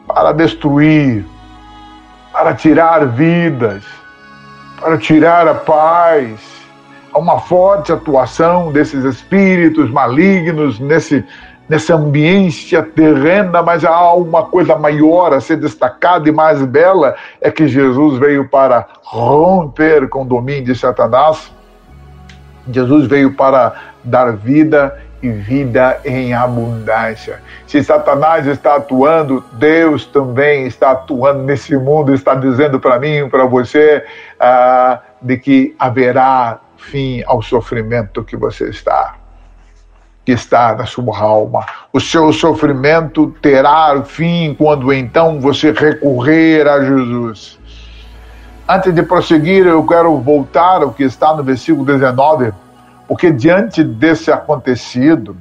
para 0.06 0.32
destruir, 0.32 1.24
para 2.32 2.54
tirar 2.54 3.06
vidas, 3.06 3.84
para 4.80 4.98
tirar 4.98 5.48
a 5.48 5.54
paz, 5.54 6.38
há 7.12 7.18
uma 7.18 7.40
forte 7.40 7.92
atuação 7.92 8.70
desses 8.70 9.04
espíritos 9.04 9.90
malignos 9.90 10.78
nesse, 10.78 11.24
nessa 11.68 11.94
ambiência 11.94 12.82
terrena, 12.82 13.62
mas 13.62 13.84
há 13.84 14.12
uma 14.12 14.44
coisa 14.44 14.76
maior 14.76 15.32
a 15.32 15.40
ser 15.40 15.56
destacada 15.56 16.28
e 16.28 16.32
mais 16.32 16.62
bela: 16.64 17.16
é 17.40 17.50
que 17.50 17.66
Jesus 17.66 18.18
veio 18.18 18.48
para 18.48 18.86
romper 19.02 20.08
com 20.08 20.22
o 20.22 20.26
domínio 20.26 20.64
de 20.64 20.74
Satanás. 20.74 21.50
Jesus 22.70 23.06
veio 23.06 23.32
para 23.32 23.74
dar 24.02 24.32
vida 24.32 25.05
e 25.26 25.30
vida 25.32 26.00
em 26.04 26.32
abundância. 26.32 27.40
Se 27.66 27.82
Satanás 27.82 28.46
está 28.46 28.76
atuando, 28.76 29.44
Deus 29.52 30.06
também 30.06 30.66
está 30.66 30.92
atuando 30.92 31.42
nesse 31.42 31.76
mundo, 31.76 32.14
está 32.14 32.34
dizendo 32.34 32.78
para 32.78 32.98
mim, 32.98 33.28
para 33.28 33.44
você, 33.44 34.04
uh, 34.40 34.98
de 35.20 35.36
que 35.36 35.74
haverá 35.78 36.60
fim 36.76 37.22
ao 37.26 37.42
sofrimento 37.42 38.22
que 38.22 38.36
você 38.36 38.68
está, 38.68 39.16
que 40.24 40.32
está 40.32 40.74
na 40.74 40.86
sua 40.86 41.18
alma. 41.18 41.66
O 41.92 42.00
seu 42.00 42.32
sofrimento 42.32 43.34
terá 43.42 44.02
fim 44.04 44.54
quando 44.54 44.92
então 44.92 45.40
você 45.40 45.72
recorrer 45.72 46.68
a 46.68 46.84
Jesus. 46.84 47.58
Antes 48.68 48.92
de 48.92 49.02
prosseguir, 49.02 49.66
eu 49.66 49.84
quero 49.86 50.18
voltar 50.18 50.82
ao 50.82 50.92
que 50.92 51.04
está 51.04 51.34
no 51.34 51.42
versículo 51.42 51.84
19, 51.84 52.52
porque 53.08 53.30
diante 53.30 53.84
desse 53.84 54.32
acontecido, 54.32 55.36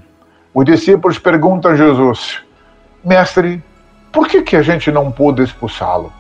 os 0.54 0.66
discípulos 0.66 1.18
perguntam 1.20 1.72
a 1.72 1.76
Jesus: 1.76 2.42
Mestre, 3.04 3.64
por 4.12 4.28
que, 4.28 4.42
que 4.42 4.56
a 4.56 4.62
gente 4.62 4.92
não 4.92 5.12
pôde 5.12 5.44
expulsá-lo? 5.44 6.12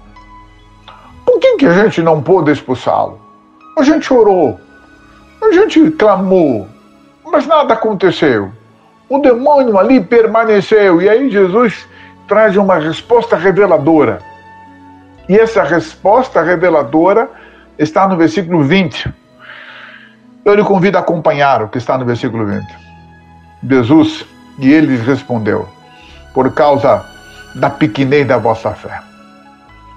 Por 1.26 1.40
que, 1.40 1.58
que 1.58 1.66
a 1.66 1.84
gente 1.84 2.02
não 2.02 2.22
pôde 2.22 2.52
expulsá-lo? 2.52 3.20
A 3.78 3.84
gente 3.84 4.12
orou, 4.14 4.60
a 5.42 5.52
gente 5.52 5.92
clamou, 5.92 6.68
mas 7.26 7.46
nada 7.46 7.74
aconteceu. 7.74 8.52
O 9.08 9.20
demônio 9.20 9.78
ali 9.78 10.04
permaneceu. 10.04 11.02
E 11.02 11.08
aí 11.08 11.30
Jesus 11.30 11.88
traz 12.28 12.58
uma 12.58 12.78
resposta 12.78 13.36
reveladora. 13.36 14.20
E 15.30 15.38
essa 15.38 15.64
resposta 15.64 16.42
reveladora 16.42 17.30
está 17.78 18.08
no 18.08 18.18
versículo 18.18 18.64
20. 18.64 19.14
Eu 20.46 20.54
lhe 20.54 20.64
convido 20.64 20.98
a 20.98 21.02
acompanhar 21.02 21.64
o 21.64 21.68
que 21.68 21.80
está 21.80 21.98
no 21.98 22.06
versículo 22.06 22.46
20. 22.46 22.64
Jesus, 23.68 24.24
e 24.60 24.72
ele 24.72 24.96
lhes 24.96 25.06
respondeu: 25.06 25.68
Por 26.36 26.54
causa 26.54 27.04
da 27.56 27.68
pequenez 27.68 28.28
da 28.28 28.38
vossa 28.38 28.70
fé. 28.72 29.02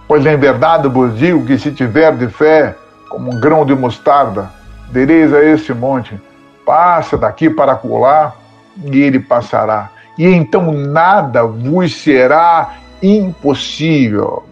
Pois 0.09 0.25
em 0.25 0.38
verdade 0.38 0.88
vos 0.88 1.19
digo 1.19 1.45
que 1.45 1.59
se 1.59 1.71
tiver 1.71 2.17
de 2.17 2.28
fé 2.28 2.75
como 3.11 3.31
um 3.31 3.38
grão 3.38 3.67
de 3.67 3.75
mostarda, 3.75 4.50
Direis 4.90 5.35
a 5.35 5.45
este 5.45 5.75
monte: 5.75 6.19
passa 6.64 7.19
daqui 7.19 7.50
para 7.50 7.75
colar, 7.75 8.35
e 8.83 9.02
ele 9.02 9.21
passará. 9.21 9.90
E 10.17 10.26
então 10.26 10.73
nada 10.73 11.45
vos 11.45 11.95
será 11.95 12.76
impossível. 13.02 14.48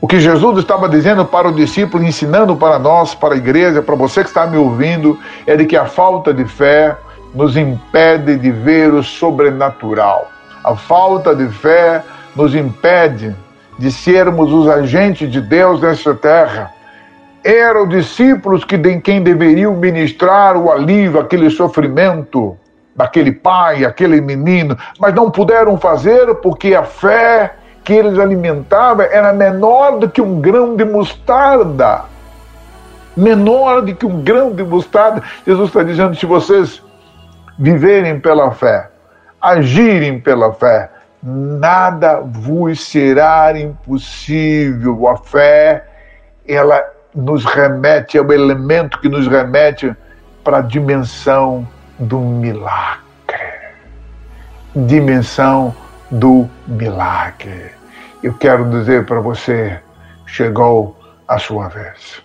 O 0.00 0.08
que 0.08 0.18
Jesus 0.18 0.58
estava 0.58 0.88
dizendo 0.88 1.26
para 1.26 1.48
o 1.48 1.52
discípulo, 1.52 2.02
ensinando 2.02 2.56
para 2.56 2.78
nós, 2.78 3.14
para 3.14 3.34
a 3.34 3.36
igreja, 3.36 3.82
para 3.82 3.94
você 3.94 4.22
que 4.22 4.28
está 4.28 4.46
me 4.46 4.56
ouvindo, 4.56 5.18
é 5.46 5.54
de 5.54 5.66
que 5.66 5.76
a 5.76 5.84
falta 5.84 6.32
de 6.32 6.46
fé 6.46 6.96
nos 7.34 7.54
impede 7.54 8.36
de 8.36 8.50
ver 8.50 8.94
o 8.94 9.02
sobrenatural. 9.02 10.30
A 10.64 10.74
falta 10.74 11.34
de 11.34 11.48
fé 11.48 12.02
nos 12.34 12.54
impede 12.54 13.36
de 13.78 13.92
sermos 13.92 14.50
os 14.50 14.68
agentes 14.68 15.30
de 15.30 15.40
Deus 15.40 15.82
nessa 15.82 16.14
terra 16.14 16.72
eram 17.44 17.86
discípulos 17.86 18.64
que 18.64 18.76
de 18.76 19.00
quem 19.00 19.22
deveriam 19.22 19.74
ministrar 19.74 20.56
o 20.56 20.70
alívio, 20.70 21.20
aquele 21.20 21.50
sofrimento 21.50 22.56
daquele 22.94 23.32
pai, 23.32 23.84
aquele 23.84 24.20
menino, 24.20 24.76
mas 24.98 25.14
não 25.14 25.30
puderam 25.30 25.78
fazer 25.78 26.34
porque 26.36 26.74
a 26.74 26.84
fé 26.84 27.54
que 27.84 27.92
eles 27.92 28.18
alimentavam 28.18 29.06
era 29.10 29.32
menor 29.32 29.98
do 29.98 30.08
que 30.08 30.20
um 30.20 30.40
grão 30.40 30.76
de 30.76 30.84
mostarda. 30.84 32.04
Menor 33.16 33.82
do 33.82 33.94
que 33.94 34.06
um 34.06 34.22
grão 34.22 34.52
de 34.52 34.62
mostarda. 34.62 35.22
Jesus 35.46 35.68
está 35.68 35.82
dizendo: 35.82 36.14
se 36.14 36.26
vocês 36.26 36.82
viverem 37.58 38.20
pela 38.20 38.50
fé, 38.52 38.88
agirem 39.40 40.20
pela 40.20 40.52
fé, 40.52 40.90
nada 41.22 42.20
vos 42.20 42.86
será 42.86 43.58
impossível. 43.58 45.08
A 45.08 45.16
fé, 45.16 45.84
ela 46.46 46.82
nos 47.14 47.44
remete, 47.44 48.16
é 48.16 48.22
o 48.22 48.32
elemento 48.32 49.00
que 49.00 49.08
nos 49.08 49.26
remete 49.26 49.94
para 50.44 50.58
a 50.58 50.62
dimensão 50.62 51.66
do 51.98 52.18
milagre. 52.18 53.00
Dimensão 54.74 55.74
do 56.10 56.48
milagre. 56.66 57.72
Eu 58.22 58.34
quero 58.34 58.68
dizer 58.70 59.06
para 59.06 59.20
você: 59.20 59.78
chegou 60.26 60.96
a 61.26 61.38
sua 61.38 61.68
vez. 61.68 62.22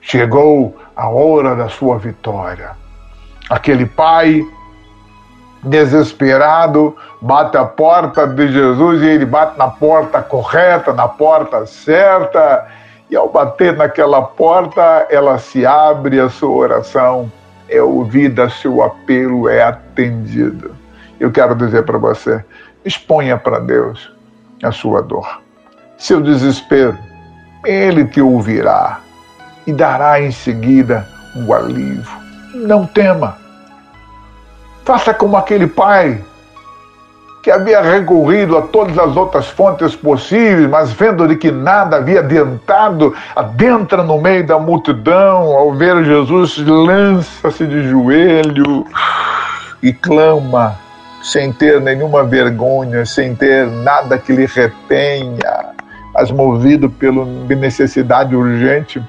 Chegou 0.00 0.76
a 0.96 1.08
hora 1.08 1.54
da 1.54 1.68
sua 1.68 1.98
vitória. 1.98 2.70
Aquele 3.50 3.86
pai 3.86 4.42
desesperado 5.62 6.96
bate 7.20 7.56
a 7.56 7.64
porta 7.64 8.26
de 8.26 8.48
Jesus 8.52 9.02
e 9.02 9.06
ele 9.06 9.26
bate 9.26 9.58
na 9.58 9.68
porta 9.68 10.22
correta, 10.22 10.92
na 10.92 11.08
porta 11.08 11.66
certa 11.66 12.66
e 13.10 13.16
ao 13.16 13.28
bater 13.28 13.74
naquela 13.74 14.22
porta, 14.22 15.06
ela 15.10 15.38
se 15.38 15.64
abre, 15.64 16.20
a 16.20 16.28
sua 16.28 16.50
oração 16.50 17.32
é 17.68 17.80
ouvida, 17.80 18.48
seu 18.50 18.82
apelo 18.82 19.48
é 19.48 19.62
atendido. 19.62 20.77
Eu 21.20 21.30
quero 21.30 21.54
dizer 21.54 21.84
para 21.84 21.98
você: 21.98 22.44
exponha 22.84 23.36
para 23.36 23.58
Deus, 23.58 24.12
a 24.62 24.72
sua 24.72 25.02
dor, 25.02 25.40
seu 25.96 26.20
desespero. 26.20 26.96
Ele 27.64 28.04
te 28.04 28.20
ouvirá 28.20 29.00
e 29.66 29.72
dará 29.72 30.20
em 30.20 30.30
seguida 30.30 31.06
um 31.36 31.52
alívio. 31.52 32.18
Não 32.54 32.86
tema. 32.86 33.36
Faça 34.84 35.12
como 35.12 35.36
aquele 35.36 35.66
pai 35.66 36.24
que 37.42 37.50
havia 37.50 37.80
recorrido 37.80 38.56
a 38.56 38.62
todas 38.62 38.98
as 38.98 39.16
outras 39.16 39.48
fontes 39.48 39.94
possíveis, 39.94 40.68
mas 40.68 40.92
vendo 40.92 41.26
de 41.28 41.36
que 41.36 41.50
nada 41.50 41.96
havia 41.96 42.20
adiantado, 42.20 43.14
adentra 43.34 44.02
no 44.02 44.20
meio 44.20 44.46
da 44.46 44.58
multidão, 44.58 45.56
ao 45.56 45.72
ver 45.72 46.04
Jesus, 46.04 46.58
lança-se 46.58 47.66
de 47.66 47.88
joelho 47.88 48.84
e 49.82 49.92
clama, 49.92 50.76
sem 51.22 51.52
ter 51.52 51.80
nenhuma 51.80 52.24
vergonha, 52.24 53.04
sem 53.04 53.34
ter 53.34 53.66
nada 53.66 54.18
que 54.18 54.32
lhe 54.32 54.46
retenha, 54.46 55.74
mas 56.14 56.30
movido 56.30 56.88
pela 56.88 57.24
necessidade 57.24 58.34
urgente, 58.34 59.02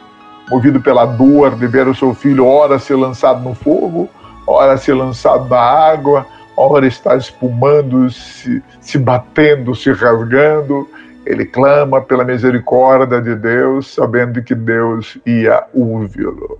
movido 0.50 0.82
pela 0.82 1.06
dor 1.06 1.56
de 1.56 1.68
ver 1.68 1.88
o 1.88 1.96
seu 1.96 2.14
filho, 2.14 2.46
ora 2.46 2.80
ser 2.80 2.96
lançado 2.96 3.42
no 3.42 3.54
fogo, 3.54 4.10
ora 4.48 4.78
ser 4.78 4.94
lançado 4.94 5.48
na 5.48 5.60
água 5.60 6.26
ora 6.60 6.86
está 6.86 7.16
espumando, 7.16 8.10
se, 8.10 8.62
se 8.82 8.98
batendo, 8.98 9.74
se 9.74 9.94
rasgando. 9.94 10.88
Ele 11.26 11.46
clama 11.46 12.02
pela 12.02 12.26
misericórdia 12.26 13.22
de 13.22 13.36
Deus, 13.36 13.94
sabendo 13.94 14.44
que 14.44 14.54
Deus 14.54 15.18
ia 15.26 15.64
ouvi-lo. 15.74 16.60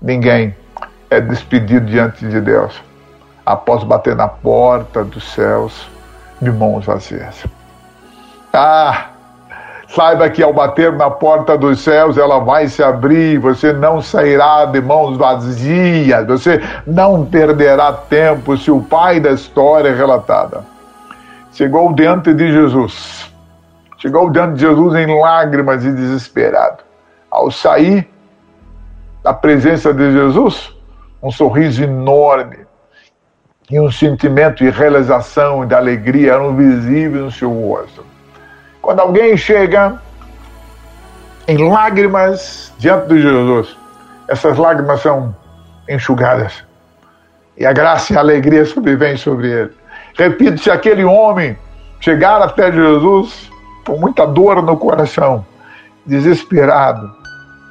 Ninguém 0.00 0.54
é 1.10 1.20
despedido 1.20 1.86
diante 1.86 2.24
de 2.26 2.40
Deus 2.40 2.80
após 3.50 3.82
bater 3.82 4.14
na 4.14 4.28
porta 4.28 5.04
dos 5.04 5.24
céus 5.32 5.88
de 6.40 6.50
mãos 6.50 6.84
vazias. 6.86 7.44
Ah, 8.52 9.06
Saiba 9.88 10.30
que 10.30 10.40
ao 10.40 10.52
bater 10.52 10.92
na 10.92 11.10
porta 11.10 11.58
dos 11.58 11.80
céus, 11.80 12.16
ela 12.16 12.38
vai 12.38 12.68
se 12.68 12.80
abrir, 12.80 13.38
você 13.38 13.72
não 13.72 14.00
sairá 14.00 14.64
de 14.64 14.80
mãos 14.80 15.16
vazias, 15.16 16.24
você 16.28 16.60
não 16.86 17.26
perderá 17.26 17.92
tempo 17.92 18.56
se 18.56 18.70
o 18.70 18.80
pai 18.80 19.18
da 19.18 19.32
história 19.32 19.88
é 19.88 19.92
relatada. 19.92 20.64
Chegou 21.52 21.92
diante 21.92 22.32
de 22.32 22.52
Jesus, 22.52 23.34
chegou 23.98 24.30
diante 24.30 24.54
de 24.54 24.60
Jesus 24.60 24.94
em 24.94 25.20
lágrimas 25.20 25.84
e 25.84 25.90
desesperado. 25.90 26.84
Ao 27.28 27.50
sair 27.50 28.08
da 29.24 29.34
presença 29.34 29.92
de 29.92 30.12
Jesus, 30.12 30.72
um 31.20 31.32
sorriso 31.32 31.82
enorme 31.82 32.69
e 33.70 33.78
um 33.78 33.90
sentimento 33.90 34.64
de 34.64 34.70
realização 34.70 35.62
e 35.62 35.66
de 35.66 35.74
alegria 35.74 36.32
eram 36.32 36.56
visíveis 36.56 37.24
no 37.24 37.30
seu 37.30 37.50
rosto. 37.50 38.04
Quando 38.82 39.00
alguém 39.00 39.36
chega 39.36 40.00
em 41.46 41.56
lágrimas 41.68 42.72
diante 42.78 43.08
de 43.08 43.22
Jesus, 43.22 43.76
essas 44.26 44.58
lágrimas 44.58 45.00
são 45.00 45.34
enxugadas. 45.88 46.64
E 47.56 47.64
a 47.64 47.72
graça 47.72 48.12
e 48.12 48.16
a 48.16 48.20
alegria 48.20 48.64
sobrevêm 48.64 49.16
sobre 49.16 49.48
ele. 49.48 49.70
Repito, 50.14 50.58
se 50.58 50.70
aquele 50.70 51.04
homem 51.04 51.56
chegar 52.00 52.42
até 52.42 52.72
Jesus 52.72 53.50
com 53.86 53.96
muita 53.98 54.26
dor 54.26 54.62
no 54.62 54.76
coração, 54.76 55.44
desesperado, 56.04 57.10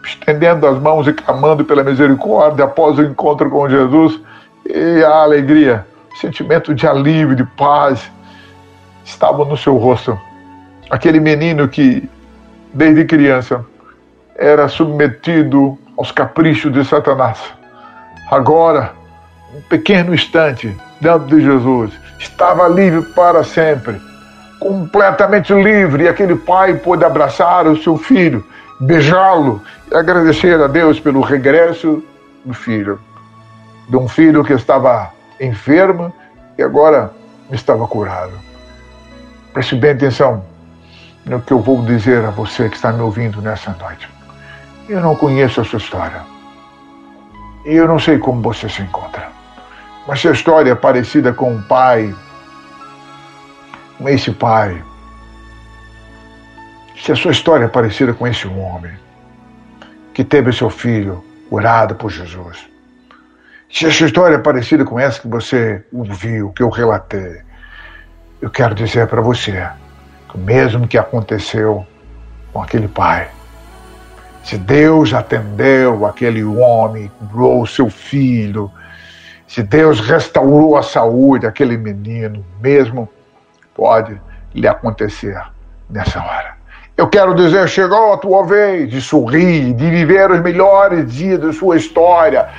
estendendo 0.06 0.66
as 0.66 0.78
mãos 0.80 1.08
e 1.08 1.14
clamando 1.14 1.66
pela 1.66 1.84
misericórdia 1.84 2.66
após 2.66 2.98
o 2.98 3.04
encontro 3.04 3.50
com 3.50 3.70
Jesus, 3.70 4.20
e 4.66 5.04
a 5.04 5.16
alegria, 5.18 5.86
o 6.14 6.18
sentimento 6.18 6.74
de 6.74 6.88
alívio, 6.88 7.36
de 7.36 7.44
paz, 7.44 8.12
estavam 9.04 9.46
no 9.46 9.58
seu 9.58 9.78
rosto 9.78 10.20
aquele 10.90 11.20
menino 11.20 11.68
que, 11.68 12.10
desde 12.74 13.06
criança, 13.06 13.64
era 14.36 14.68
submetido 14.68 15.78
aos 15.98 16.12
caprichos 16.12 16.72
de 16.74 16.84
Satanás. 16.84 17.40
Agora, 18.32 18.94
um 19.56 19.62
pequeno 19.62 20.14
instante, 20.14 20.76
dentro 21.00 21.28
de 21.28 21.42
Jesus, 21.42 21.92
estava 22.18 22.68
livre 22.68 23.02
para 23.14 23.44
sempre, 23.44 24.00
completamente 24.60 25.54
livre, 25.54 26.04
e 26.04 26.08
aquele 26.08 26.36
pai 26.36 26.76
pôde 26.76 27.06
abraçar 27.06 27.68
o 27.68 27.82
seu 27.82 27.98
filho, 27.98 28.46
beijá-lo 28.80 29.62
e 29.92 29.96
agradecer 29.96 30.60
a 30.62 30.68
Deus 30.68 31.00
pelo 31.00 31.22
regresso 31.22 32.04
do 32.44 32.54
filho. 32.54 33.00
De 33.90 33.98
um 33.98 34.08
filho 34.08 34.44
que 34.44 34.54
estava 34.54 35.12
enfermo 35.42 36.14
e 36.58 36.64
agora 36.64 37.12
estava 37.52 37.88
curado. 37.88 38.34
Preste 39.52 39.76
bem 39.76 39.92
atenção 39.92 40.46
no 41.26 41.42
que 41.42 41.52
eu 41.52 41.60
vou 41.60 41.82
dizer 41.84 42.24
a 42.24 42.30
você 42.30 42.70
que 42.70 42.76
está 42.76 42.92
me 42.92 43.02
ouvindo 43.02 43.42
nessa 43.42 43.76
noite. 43.80 44.08
Eu 44.88 45.02
não 45.02 45.16
conheço 45.16 45.62
a 45.62 45.64
sua 45.64 45.78
história. 45.78 46.22
E 47.66 47.74
eu 47.74 47.88
não 47.88 48.00
sei 48.00 48.18
como 48.18 48.42
você 48.42 48.70
se 48.70 48.82
encontra. 48.82 49.30
Mas 50.08 50.22
se 50.22 50.28
a 50.28 50.32
história 50.32 50.72
é 50.72 50.76
parecida 50.76 51.34
com 51.34 51.52
um 51.54 51.62
pai, 51.62 52.16
com 53.98 54.08
esse 54.08 54.32
pai, 54.32 54.82
se 57.04 57.12
a 57.12 57.16
sua 57.16 57.32
história 57.32 57.66
é 57.66 57.68
parecida 57.68 58.14
com 58.14 58.28
esse 58.28 58.48
homem 58.48 58.94
que 60.14 60.24
teve 60.24 60.52
seu 60.52 60.70
filho 60.70 61.24
curado 61.50 61.96
por 61.96 62.10
Jesus, 62.10 62.68
se 63.72 63.86
a 63.86 63.92
sua 63.92 64.08
história 64.08 64.36
é 64.36 64.40
parecida 64.40 64.84
com 64.84 65.00
essa 65.00 65.22
que 65.22 65.28
você 65.28 65.84
ouviu, 65.94 66.52
que 66.52 66.64
eu 66.64 66.70
relatei, 66.70 67.42
eu 68.42 68.50
quero 68.50 68.74
dizer 68.74 69.08
para 69.08 69.22
você 69.22 69.68
o 70.34 70.38
mesmo 70.38 70.88
que 70.88 70.98
aconteceu 70.98 71.86
com 72.52 72.64
aquele 72.64 72.88
pai. 72.88 73.28
Se 74.44 74.58
Deus 74.58 75.14
atendeu 75.14 76.06
aquele 76.06 76.44
homem, 76.44 77.12
curou 77.32 77.66
seu 77.68 77.90
filho, 77.90 78.72
se 79.48 79.62
Deus 79.62 80.00
restaurou 80.00 80.76
a 80.76 80.82
saúde 80.82 81.46
daquele 81.46 81.78
menino, 81.78 82.44
mesmo 82.60 83.08
pode 83.76 84.20
lhe 84.54 84.68
acontecer 84.68 85.40
nessa 85.88 86.20
hora. 86.20 86.58
Eu 86.98 87.08
quero 87.08 87.36
dizer, 87.36 87.68
chegou 87.70 88.14
a 88.14 88.18
tua 88.18 88.46
vez 88.46 88.90
de 88.90 89.00
sorrir, 89.00 89.74
de 89.74 89.90
viver 89.90 90.32
os 90.32 90.42
melhores 90.42 91.12
dias 91.14 91.40
da 91.40 91.54
sua 91.54 91.78
história 91.78 92.50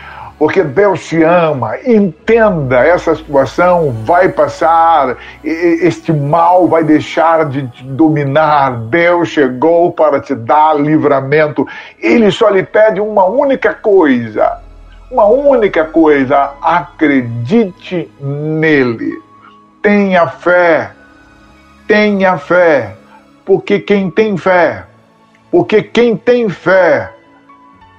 porque 0.41 0.65
Deus 0.65 1.07
te 1.07 1.23
ama. 1.23 1.77
Entenda, 1.85 2.79
essa 2.83 3.15
situação 3.15 3.93
vai 4.07 4.31
passar, 4.31 5.19
este 5.45 6.15
mal 6.15 6.67
vai 6.67 6.83
deixar 6.83 7.45
de 7.45 7.69
te 7.69 7.85
dominar. 7.85 8.75
Deus 8.89 9.29
chegou 9.29 9.93
para 9.93 10.19
te 10.19 10.35
dar 10.35 10.81
livramento. 10.81 11.69
Ele 11.99 12.31
só 12.31 12.49
lhe 12.49 12.63
pede 12.63 13.03
uma 13.03 13.27
única 13.27 13.75
coisa. 13.75 14.63
Uma 15.11 15.27
única 15.27 15.85
coisa, 15.85 16.53
acredite 16.63 18.11
nele. 18.19 19.13
Tenha 19.83 20.27
fé. 20.27 20.91
Tenha 21.87 22.39
fé. 22.39 22.95
Porque 23.45 23.79
quem 23.79 24.11
tem 24.11 24.39
fé, 24.39 24.87
porque 25.51 25.83
quem 25.83 26.17
tem 26.17 26.49
fé 26.49 27.13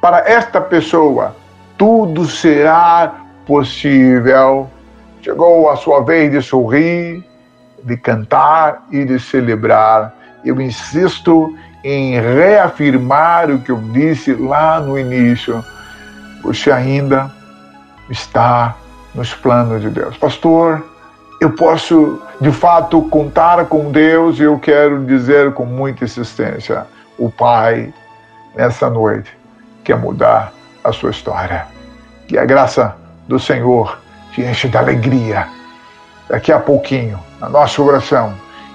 para 0.01 0.27
esta 0.27 0.59
pessoa, 0.59 1.35
tudo 1.81 2.27
será 2.27 3.11
possível. 3.43 4.69
Chegou 5.19 5.67
a 5.67 5.75
sua 5.75 6.03
vez 6.03 6.31
de 6.31 6.39
sorrir, 6.39 7.27
de 7.83 7.97
cantar 7.97 8.85
e 8.91 9.03
de 9.03 9.19
celebrar. 9.19 10.13
Eu 10.45 10.61
insisto 10.61 11.57
em 11.83 12.21
reafirmar 12.21 13.49
o 13.49 13.57
que 13.63 13.71
eu 13.71 13.77
disse 13.93 14.31
lá 14.31 14.79
no 14.79 14.95
início. 14.95 15.65
Você 16.43 16.71
ainda 16.71 17.31
está 18.11 18.75
nos 19.15 19.33
planos 19.33 19.81
de 19.81 19.89
Deus. 19.89 20.15
Pastor, 20.17 20.85
eu 21.39 21.49
posso 21.49 22.21
de 22.39 22.51
fato 22.51 23.01
contar 23.09 23.65
com 23.65 23.91
Deus 23.91 24.37
e 24.37 24.43
eu 24.43 24.59
quero 24.59 25.03
dizer 25.03 25.51
com 25.55 25.65
muita 25.65 26.03
insistência: 26.03 26.85
o 27.17 27.31
Pai, 27.31 27.91
nessa 28.55 28.87
noite, 28.87 29.35
quer 29.83 29.97
mudar 29.97 30.60
a 30.83 30.91
sua 30.91 31.11
história. 31.11 31.67
Que 32.27 32.37
a 32.37 32.45
graça 32.45 32.95
do 33.27 33.39
Senhor 33.39 33.99
te 34.33 34.41
enche 34.41 34.67
de 34.67 34.77
alegria. 34.77 35.47
Daqui 36.29 36.51
a 36.51 36.59
pouquinho, 36.59 37.19
na 37.39 37.49
nossa 37.49 37.81
oração, 37.81 38.33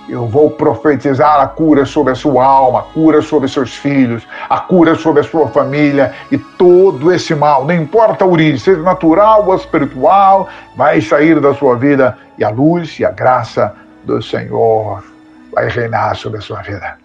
eu 0.09 0.27
vou 0.27 0.51
profetizar 0.51 1.41
a 1.41 1.47
cura 1.49 1.85
sobre 1.85 2.13
a 2.13 2.17
sua 2.17 2.45
alma, 2.45 2.81
a 2.81 2.83
cura 2.83 3.21
sobre 3.21 3.49
seus 3.49 3.75
filhos, 3.75 4.27
a 4.49 4.61
cura 4.61 4.95
sobre 4.95 5.21
a 5.21 5.25
sua 5.25 5.49
família 5.49 6.15
e 6.31 6.39
todo 6.39 7.13
esse 7.13 7.35
mal, 7.35 7.65
não 7.65 7.75
importa 7.75 8.25
a 8.25 8.29
origem, 8.29 8.59
seja 8.59 8.83
natural 8.83 9.47
ou 9.47 9.57
espiritual, 9.57 10.49
vai 10.77 11.01
sair 11.01 11.41
da 11.41 11.55
sua 11.55 11.77
vida 11.77 12.17
e 12.39 12.45
a 12.45 12.51
luz 12.51 13.01
e 13.01 13.05
a 13.05 13.11
graça 13.11 13.75
do 14.05 14.23
Senhor 14.23 15.03
vai 15.53 15.69
reinar 15.69 16.15
sobre 16.15 16.39
a 16.39 16.43
sua 16.43 16.63
vida. 16.63 16.99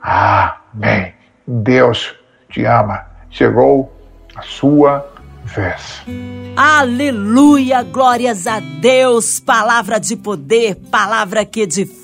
Amém. 0.00 1.14
Deus 1.46 2.14
te 2.48 2.64
ama. 2.64 3.04
Chegou 3.30 3.91
a 4.34 4.42
sua 4.42 5.06
vez. 5.44 6.02
Aleluia, 6.56 7.82
glórias 7.82 8.46
a 8.46 8.60
Deus, 8.60 9.40
palavra 9.40 9.98
de 9.98 10.16
poder, 10.16 10.76
palavra 10.90 11.44
que 11.44 11.62
edifica 11.62 12.01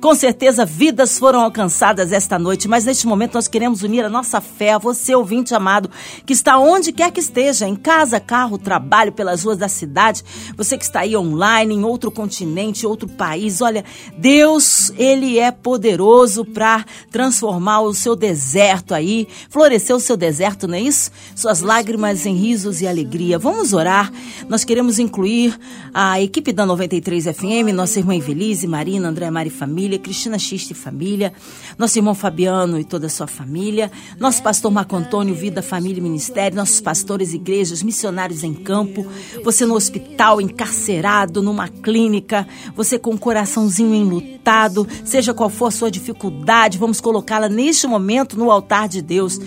Com 0.00 0.14
certeza, 0.14 0.64
vidas 0.64 1.18
foram 1.18 1.40
alcançadas 1.40 2.10
esta 2.10 2.38
noite, 2.38 2.66
mas 2.66 2.86
neste 2.86 3.06
momento 3.06 3.34
nós 3.34 3.46
queremos 3.46 3.82
unir 3.82 4.02
a 4.02 4.08
nossa 4.08 4.40
fé 4.40 4.72
a 4.72 4.78
você, 4.78 5.14
ouvinte 5.14 5.54
amado, 5.54 5.90
que 6.24 6.32
está 6.32 6.58
onde 6.58 6.90
quer 6.90 7.10
que 7.10 7.20
esteja, 7.20 7.68
em 7.68 7.76
casa, 7.76 8.18
carro, 8.18 8.56
trabalho, 8.56 9.12
pelas 9.12 9.44
ruas 9.44 9.58
da 9.58 9.68
cidade, 9.68 10.24
você 10.56 10.78
que 10.78 10.84
está 10.84 11.00
aí 11.00 11.14
online, 11.14 11.74
em 11.74 11.84
outro 11.84 12.10
continente, 12.10 12.86
outro 12.86 13.06
país. 13.06 13.60
Olha, 13.60 13.84
Deus, 14.16 14.90
Ele 14.96 15.38
é 15.38 15.50
poderoso 15.50 16.42
para 16.42 16.86
transformar 17.10 17.80
o 17.80 17.92
seu 17.92 18.16
deserto 18.16 18.94
aí, 18.94 19.28
florescer 19.50 19.94
o 19.94 20.00
seu 20.00 20.16
deserto, 20.16 20.66
não 20.66 20.76
é 20.76 20.80
isso? 20.80 21.10
Suas 21.34 21.60
lágrimas 21.60 22.24
em 22.24 22.34
risos 22.34 22.80
e 22.80 22.86
alegria. 22.86 23.38
Vamos 23.38 23.74
orar. 23.74 24.10
Nós 24.48 24.64
queremos 24.64 24.98
incluir 24.98 25.58
a 25.92 26.20
equipe 26.22 26.52
da 26.52 26.64
93 26.64 27.24
FM, 27.24 27.74
nossa 27.74 27.98
irmã 27.98 28.14
Evelise, 28.16 28.66
Marina, 28.66 29.08
André 29.08 29.25
Mari 29.30 29.50
Família, 29.50 29.98
Cristina 29.98 30.38
Xiste 30.38 30.74
Família, 30.74 31.32
nosso 31.78 31.98
irmão 31.98 32.14
Fabiano 32.14 32.78
e 32.78 32.84
toda 32.84 33.06
a 33.06 33.10
sua 33.10 33.26
família, 33.26 33.90
nosso 34.18 34.42
pastor 34.42 34.70
Marco 34.70 34.96
Antônio, 34.96 35.34
Vida, 35.34 35.62
Família 35.62 35.98
e 35.98 36.02
Ministério, 36.02 36.56
nossos 36.56 36.80
pastores, 36.80 37.32
igrejas, 37.34 37.82
missionários 37.82 38.42
em 38.42 38.54
campo, 38.54 39.06
você 39.42 39.64
no 39.64 39.74
hospital, 39.74 40.40
encarcerado, 40.40 41.42
numa 41.42 41.68
clínica, 41.68 42.46
você 42.74 42.98
com 42.98 43.14
o 43.14 43.18
coraçãozinho 43.18 43.94
enlutado, 43.94 44.86
seja 45.04 45.34
qual 45.34 45.48
for 45.48 45.66
a 45.66 45.70
sua 45.70 45.90
dificuldade, 45.90 46.78
vamos 46.78 47.00
colocá-la 47.00 47.48
neste 47.48 47.86
momento 47.86 48.38
no 48.38 48.50
altar 48.50 48.88
de 48.88 49.02
Deus 49.02 49.38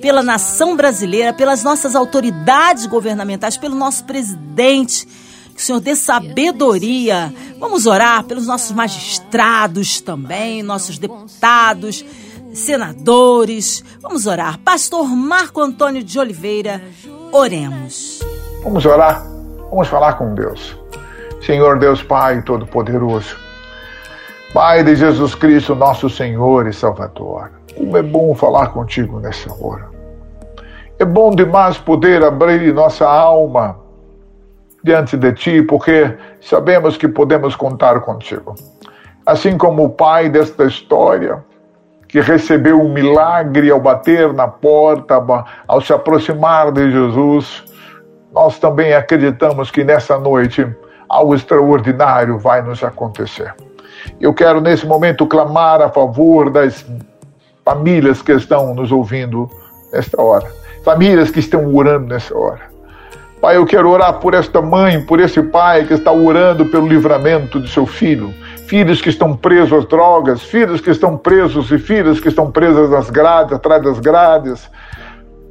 pela 0.00 0.22
nação 0.22 0.76
brasileira, 0.76 1.32
pelas 1.32 1.62
nossas 1.62 1.94
autoridades 1.94 2.86
governamentais, 2.86 3.56
pelo 3.56 3.74
nosso 3.74 4.04
presidente. 4.04 5.06
Que 5.58 5.62
o 5.62 5.66
Senhor 5.66 5.80
dê 5.80 5.96
sabedoria. 5.96 7.34
Vamos 7.58 7.84
orar 7.84 8.22
pelos 8.22 8.46
nossos 8.46 8.70
magistrados 8.70 10.00
também, 10.00 10.62
nossos 10.62 11.00
deputados, 11.00 12.04
senadores. 12.54 13.84
Vamos 14.00 14.24
orar. 14.28 14.60
Pastor 14.60 15.08
Marco 15.08 15.60
Antônio 15.60 16.04
de 16.04 16.16
Oliveira, 16.16 16.80
oremos. 17.32 18.20
Vamos 18.62 18.86
orar. 18.86 19.26
Vamos 19.68 19.88
falar 19.88 20.12
com 20.12 20.32
Deus. 20.32 20.78
Senhor 21.44 21.76
Deus 21.80 22.04
Pai 22.04 22.40
Todo-Poderoso. 22.42 23.36
Pai 24.54 24.84
de 24.84 24.94
Jesus 24.94 25.34
Cristo, 25.34 25.74
nosso 25.74 26.08
Senhor 26.08 26.68
e 26.68 26.72
Salvador. 26.72 27.50
Como 27.76 27.96
é 27.96 28.02
bom 28.02 28.32
falar 28.32 28.68
contigo 28.68 29.18
nessa 29.18 29.52
hora. 29.52 29.90
É 31.00 31.04
bom 31.04 31.32
demais 31.32 31.76
poder 31.78 32.22
abrir 32.22 32.72
nossa 32.72 33.08
alma 33.08 33.87
diante 34.88 35.18
de 35.18 35.32
ti, 35.34 35.62
porque 35.62 36.16
sabemos 36.40 36.96
que 36.96 37.06
podemos 37.06 37.54
contar 37.54 38.00
contigo. 38.00 38.54
Assim 39.26 39.58
como 39.58 39.84
o 39.84 39.90
pai 39.90 40.30
desta 40.30 40.64
história, 40.64 41.44
que 42.08 42.20
recebeu 42.20 42.80
um 42.80 42.90
milagre 42.90 43.70
ao 43.70 43.78
bater 43.78 44.32
na 44.32 44.48
porta, 44.48 45.22
ao 45.66 45.80
se 45.82 45.92
aproximar 45.92 46.72
de 46.72 46.90
Jesus, 46.90 47.62
nós 48.32 48.58
também 48.58 48.94
acreditamos 48.94 49.70
que 49.70 49.84
nessa 49.84 50.18
noite 50.18 50.66
algo 51.06 51.34
extraordinário 51.34 52.38
vai 52.38 52.62
nos 52.62 52.82
acontecer. 52.82 53.54
Eu 54.18 54.32
quero 54.32 54.58
nesse 54.58 54.86
momento 54.86 55.26
clamar 55.26 55.82
a 55.82 55.90
favor 55.90 56.48
das 56.48 56.86
famílias 57.62 58.22
que 58.22 58.32
estão 58.32 58.74
nos 58.74 58.90
ouvindo 58.90 59.50
nesta 59.92 60.20
hora, 60.22 60.46
famílias 60.82 61.30
que 61.30 61.40
estão 61.40 61.74
orando 61.74 62.06
nessa 62.06 62.34
hora. 62.34 62.67
Pai, 63.40 63.56
eu 63.56 63.64
quero 63.64 63.88
orar 63.88 64.14
por 64.14 64.34
esta 64.34 64.60
mãe, 64.60 65.00
por 65.00 65.20
esse 65.20 65.40
pai 65.40 65.84
que 65.84 65.94
está 65.94 66.10
orando 66.10 66.66
pelo 66.66 66.88
livramento 66.88 67.60
de 67.60 67.70
seu 67.70 67.86
filho. 67.86 68.34
Filhos 68.66 69.00
que 69.00 69.08
estão 69.08 69.36
presos 69.36 69.72
às 69.72 69.84
drogas, 69.86 70.42
filhos 70.42 70.80
que 70.80 70.90
estão 70.90 71.16
presos 71.16 71.70
e 71.70 71.78
filhas 71.78 72.18
que 72.18 72.28
estão 72.28 72.50
presas 72.50 72.92
às 72.92 73.08
grades, 73.10 73.52
atrás 73.52 73.82
das 73.82 74.00
grades 74.00 74.68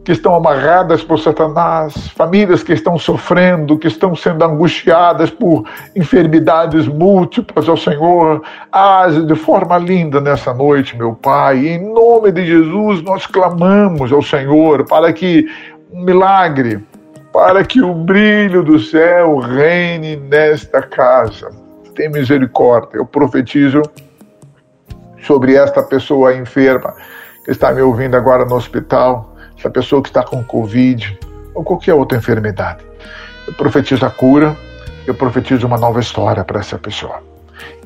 que 0.03 0.11
estão 0.11 0.35
amarradas 0.35 1.03
por 1.03 1.19
Satanás, 1.19 2.09
famílias 2.09 2.63
que 2.63 2.71
estão 2.71 2.97
sofrendo, 2.97 3.77
que 3.77 3.87
estão 3.87 4.15
sendo 4.15 4.43
angustiadas 4.43 5.29
por 5.29 5.65
enfermidades 5.95 6.87
múltiplas 6.87 7.67
ao 7.67 7.75
Senhor. 7.75 8.41
Age 8.71 9.23
de 9.23 9.35
forma 9.35 9.77
linda 9.77 10.21
nessa 10.21 10.53
noite, 10.53 10.97
meu 10.97 11.13
Pai. 11.13 11.67
Em 11.67 11.93
nome 11.93 12.31
de 12.31 12.45
Jesus, 12.45 13.01
nós 13.01 13.25
clamamos 13.27 14.11
ao 14.11 14.21
Senhor 14.21 14.85
para 14.85 15.11
que 15.11 15.45
um 15.91 16.01
milagre, 16.01 16.81
para 17.37 17.63
que 17.63 17.79
o 17.83 17.93
brilho 17.93 18.63
do 18.63 18.79
céu 18.79 19.37
reine 19.37 20.15
nesta 20.15 20.81
casa. 20.81 21.51
Tem 21.93 22.09
misericórdia. 22.09 22.97
Eu 22.97 23.05
profetizo 23.05 23.83
sobre 25.21 25.53
esta 25.53 25.83
pessoa 25.83 26.35
enferma 26.35 26.95
que 27.45 27.51
está 27.51 27.71
me 27.71 27.79
ouvindo 27.79 28.17
agora 28.17 28.43
no 28.43 28.55
hospital 28.55 29.35
essa 29.55 29.69
pessoa 29.69 30.01
que 30.01 30.09
está 30.09 30.23
com 30.23 30.43
Covid 30.43 31.15
ou 31.53 31.63
qualquer 31.63 31.93
outra 31.93 32.17
enfermidade. 32.17 32.83
Eu 33.45 33.53
profetizo 33.53 34.03
a 34.03 34.09
cura, 34.09 34.57
eu 35.05 35.13
profetizo 35.13 35.67
uma 35.67 35.77
nova 35.77 35.99
história 35.99 36.43
para 36.43 36.59
essa 36.59 36.79
pessoa. 36.79 37.21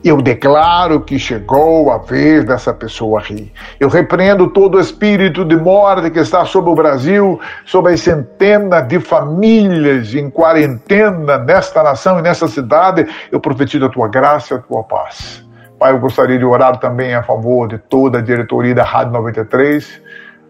Eu 0.03 0.19
declaro 0.19 1.01
que 1.01 1.19
chegou 1.19 1.91
a 1.91 1.99
vez 1.99 2.43
dessa 2.43 2.73
pessoa 2.73 3.21
rir. 3.21 3.53
Eu 3.79 3.87
repreendo 3.87 4.49
todo 4.49 4.75
o 4.75 4.79
espírito 4.79 5.45
de 5.45 5.55
morte 5.55 6.09
que 6.09 6.19
está 6.19 6.43
sobre 6.43 6.71
o 6.71 6.75
Brasil, 6.75 7.39
sobre 7.65 7.93
as 7.93 8.01
centenas 8.01 8.87
de 8.87 8.99
famílias 8.99 10.15
em 10.15 10.29
quarentena 10.29 11.37
nesta 11.37 11.83
nação 11.83 12.17
e 12.17 12.21
nessa 12.23 12.47
cidade. 12.47 13.05
Eu 13.31 13.39
profetizo 13.39 13.85
a 13.85 13.89
tua 13.89 14.07
graça 14.07 14.55
e 14.55 14.57
a 14.57 14.59
tua 14.59 14.83
paz. 14.83 15.45
Pai, 15.77 15.91
eu 15.91 15.99
gostaria 15.99 16.37
de 16.37 16.45
orar 16.45 16.77
também 16.77 17.13
a 17.13 17.21
favor 17.21 17.67
de 17.67 17.77
toda 17.77 18.17
a 18.17 18.21
diretoria 18.21 18.73
da 18.73 18.83
Rádio 18.83 19.13
93 19.13 20.01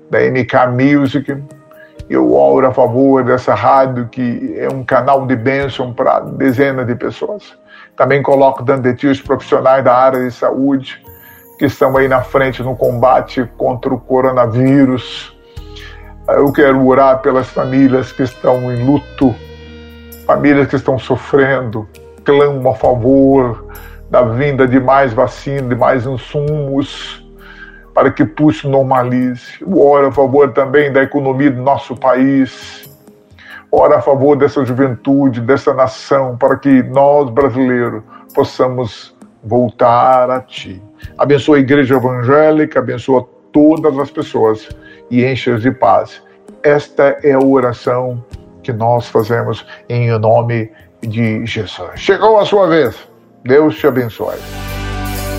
da 0.10 0.20
MK 0.20 0.68
Music. 0.78 1.38
Eu 2.10 2.34
oro 2.34 2.68
a 2.68 2.72
favor 2.74 3.24
dessa 3.24 3.54
rádio 3.54 4.08
que 4.10 4.56
é 4.58 4.70
um 4.70 4.84
canal 4.84 5.26
de 5.26 5.36
bênção 5.36 5.94
para 5.94 6.20
dezenas 6.20 6.86
de 6.86 6.96
pessoas. 6.96 7.61
Também 7.96 8.22
coloco 8.22 8.64
dentro 8.64 8.84
de 8.84 8.96
ti 8.96 9.08
os 9.08 9.22
profissionais 9.22 9.84
da 9.84 9.96
área 9.96 10.24
de 10.24 10.32
saúde 10.32 11.02
que 11.58 11.66
estão 11.66 11.96
aí 11.96 12.08
na 12.08 12.24
frente 12.24 12.64
no 12.64 12.76
combate 12.76 13.48
contra 13.58 13.94
o 13.94 14.00
coronavírus. 14.00 15.38
Eu 16.28 16.52
quero 16.52 16.86
orar 16.88 17.22
pelas 17.22 17.50
famílias 17.50 18.12
que 18.12 18.24
estão 18.24 18.72
em 18.74 18.84
luto, 18.84 19.36
famílias 20.26 20.68
que 20.68 20.76
estão 20.76 20.98
sofrendo. 20.98 21.88
Clamo 22.24 22.70
a 22.70 22.76
favor 22.76 23.68
da 24.10 24.24
vinda 24.24 24.68
de 24.68 24.80
mais 24.80 25.14
vacina, 25.14 25.68
de 25.70 25.76
mais 25.76 26.06
insumos 26.06 27.22
para 27.94 28.12
que 28.12 28.26
tudo 28.26 28.54
se 28.54 28.68
normalize. 28.68 29.64
Ora 29.72 30.08
a 30.08 30.12
favor 30.12 30.52
também 30.54 30.92
da 30.92 31.04
economia 31.04 31.52
do 31.52 31.62
nosso 31.62 31.96
país. 31.96 32.90
Ora 33.72 33.98
a 33.98 34.02
favor 34.02 34.36
dessa 34.36 34.66
juventude, 34.66 35.40
dessa 35.40 35.74
nação, 35.74 36.38
para 36.38 36.58
que 36.58 36.84
nós, 36.84 37.30
brasileiros, 37.30 38.04
possamos 38.34 39.16
voltar 39.44 40.30
a 40.30 40.42
Ti. 40.42 40.82
Abençoa 41.18 41.58
a 41.58 41.60
igreja 41.60 41.96
evangélica, 41.96 42.80
abençoa 42.80 43.28
todas 43.52 43.98
as 43.98 44.12
pessoas 44.12 44.68
e 45.10 45.26
enche-as 45.26 45.62
de 45.62 45.72
paz. 45.72 46.22
Esta 46.64 47.18
é 47.24 47.32
a 47.32 47.40
oração 47.40 48.24
que 48.62 48.74
nós 48.74 49.08
fazemos 49.08 49.66
em 49.90 50.12
nome 50.20 50.72
de 51.02 51.46
Jesus. 51.46 51.92
Chegou 51.96 52.40
a 52.40 52.46
sua 52.46 52.68
vez. 52.68 52.96
Deus 53.44 53.76
te 53.78 53.88
abençoe. 53.88 54.71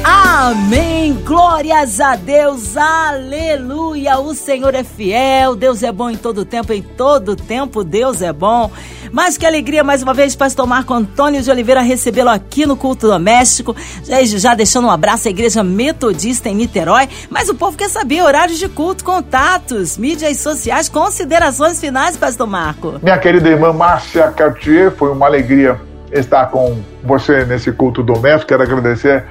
Amém. 0.05 1.15
Glórias 1.25 2.01
a 2.01 2.17
Deus. 2.17 2.77
Aleluia. 2.77 4.19
O 4.19 4.35
Senhor 4.35 4.75
é 4.75 4.83
fiel. 4.83 5.55
Deus 5.55 5.83
é 5.85 5.93
bom 5.93 6.11
em 6.11 6.17
todo 6.17 6.45
tempo. 6.45 6.73
Em 6.73 6.83
todo 6.83 7.37
tempo, 7.37 7.85
Deus 7.85 8.21
é 8.21 8.33
bom. 8.33 8.71
Mas 9.13 9.39
que 9.39 9.47
alegria, 9.47 9.85
mais 9.85 10.03
uma 10.03 10.13
vez, 10.13 10.35
Pastor 10.35 10.67
Marco 10.67 10.93
Antônio 10.93 11.41
de 11.41 11.51
Oliveira, 11.51 11.83
recebê-lo 11.83 12.31
aqui 12.31 12.67
no 12.67 12.77
Culto 12.77 13.07
Doméstico. 13.07 13.77
Já, 14.03 14.25
já 14.25 14.55
deixando 14.55 14.89
um 14.89 14.91
abraço 14.91 15.29
à 15.29 15.31
Igreja 15.31 15.63
Metodista 15.63 16.49
em 16.49 16.55
Niterói. 16.55 17.09
Mas 17.31 17.49
o 17.49 17.55
povo 17.55 17.77
quer 17.77 17.89
saber 17.89 18.23
horários 18.23 18.59
de 18.59 18.69
culto, 18.69 19.05
contatos, 19.05 19.97
mídias 19.97 20.39
sociais, 20.39 20.89
considerações 20.89 21.79
finais, 21.79 22.17
Pastor 22.17 22.49
Marco. 22.49 22.99
Minha 23.03 23.19
querida 23.19 23.49
irmã 23.49 23.73
Márcia 23.73 24.33
Cartier, 24.33 24.91
foi 24.91 25.13
uma 25.13 25.27
alegria 25.27 25.79
estar 26.11 26.47
com 26.47 26.81
você 27.05 27.45
nesse 27.45 27.71
culto 27.71 28.03
doméstico. 28.03 28.49
Quero 28.49 28.63
agradecer 28.63 29.25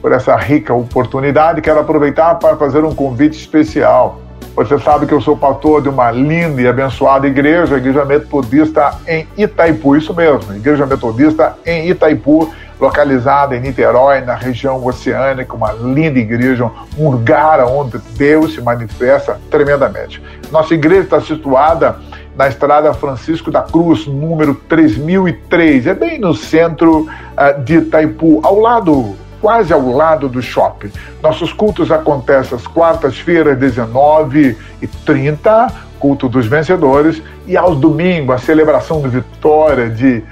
por 0.00 0.12
essa 0.12 0.36
rica 0.36 0.72
oportunidade. 0.74 1.60
Quero 1.60 1.80
aproveitar 1.80 2.34
para 2.36 2.56
fazer 2.56 2.84
um 2.84 2.94
convite 2.94 3.38
especial. 3.38 4.20
Você 4.54 4.76
sabe 4.80 5.06
que 5.06 5.12
eu 5.14 5.20
sou 5.20 5.36
pastor 5.36 5.80
de 5.80 5.88
uma 5.88 6.10
linda 6.10 6.60
e 6.60 6.66
abençoada 6.66 7.28
igreja, 7.28 7.76
Igreja 7.76 8.04
Metodista 8.04 8.92
em 9.06 9.24
Itaipu, 9.36 9.96
isso 9.96 10.12
mesmo, 10.12 10.52
Igreja 10.52 10.84
Metodista 10.84 11.56
em 11.64 11.88
Itaipu, 11.88 12.52
localizada 12.80 13.56
em 13.56 13.60
Niterói, 13.60 14.20
na 14.20 14.34
região 14.34 14.84
oceânica, 14.84 15.54
uma 15.54 15.72
linda 15.72 16.18
igreja, 16.18 16.68
um 16.98 17.10
lugar 17.10 17.60
onde 17.64 17.98
Deus 18.16 18.54
se 18.54 18.60
manifesta 18.60 19.40
tremendamente. 19.48 20.20
Nossa 20.50 20.74
igreja 20.74 21.02
está 21.02 21.20
situada 21.20 21.96
na 22.36 22.48
estrada 22.48 22.92
Francisco 22.94 23.50
da 23.50 23.62
Cruz, 23.62 24.06
número 24.06 24.54
3003, 24.54 25.86
é 25.86 25.94
bem 25.94 26.18
no 26.18 26.34
centro 26.34 27.02
uh, 27.02 27.62
de 27.64 27.78
Itaipu, 27.78 28.40
ao 28.44 28.58
lado 28.60 29.16
quase 29.40 29.72
ao 29.72 29.88
lado 29.90 30.28
do 30.28 30.42
shopping. 30.42 30.90
Nossos 31.22 31.52
cultos 31.52 31.90
acontecem 31.90 32.56
às 32.56 32.66
quartas-feiras, 32.66 33.58
19 33.58 34.56
e 34.82 34.86
30, 34.86 35.68
culto 35.98 36.28
dos 36.28 36.46
vencedores, 36.46 37.22
e 37.46 37.56
aos 37.56 37.78
domingos, 37.78 38.34
a 38.34 38.38
celebração 38.38 39.00
de 39.02 39.08
vitória, 39.08 39.88
de, 39.88 40.22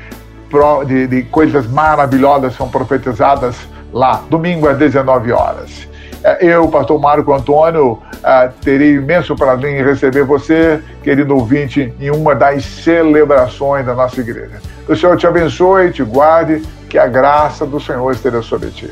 de, 0.87 1.07
de 1.07 1.23
coisas 1.25 1.67
maravilhosas 1.67 2.55
são 2.55 2.69
profetizadas 2.69 3.57
lá, 3.93 4.23
domingo 4.29 4.69
às 4.69 4.79
19 4.79 5.33
horas. 5.33 5.89
Eu, 6.41 6.69
pastor 6.69 7.01
Marco 7.01 7.33
Antônio, 7.33 8.01
é, 8.23 8.51
terei 8.63 8.95
imenso 8.95 9.37
prazer 9.37 9.81
em 9.81 9.85
receber 9.85 10.25
você, 10.25 10.83
querido 11.03 11.35
ouvinte, 11.35 11.93
em 12.01 12.11
uma 12.11 12.35
das 12.35 12.65
celebrações 12.65 13.87
da 13.87 13.95
nossa 13.95 14.21
igreja. 14.21 14.61
O 14.89 14.97
Senhor 14.97 15.17
te 15.17 15.27
abençoe, 15.27 15.93
te 15.93 16.03
guarde, 16.03 16.63
que 16.89 16.99
a 16.99 17.07
graça 17.07 17.67
do 17.67 17.81
Senhor 17.81 18.11
esteja 18.13 18.43
sobre 18.43 18.71
ti, 18.71 18.91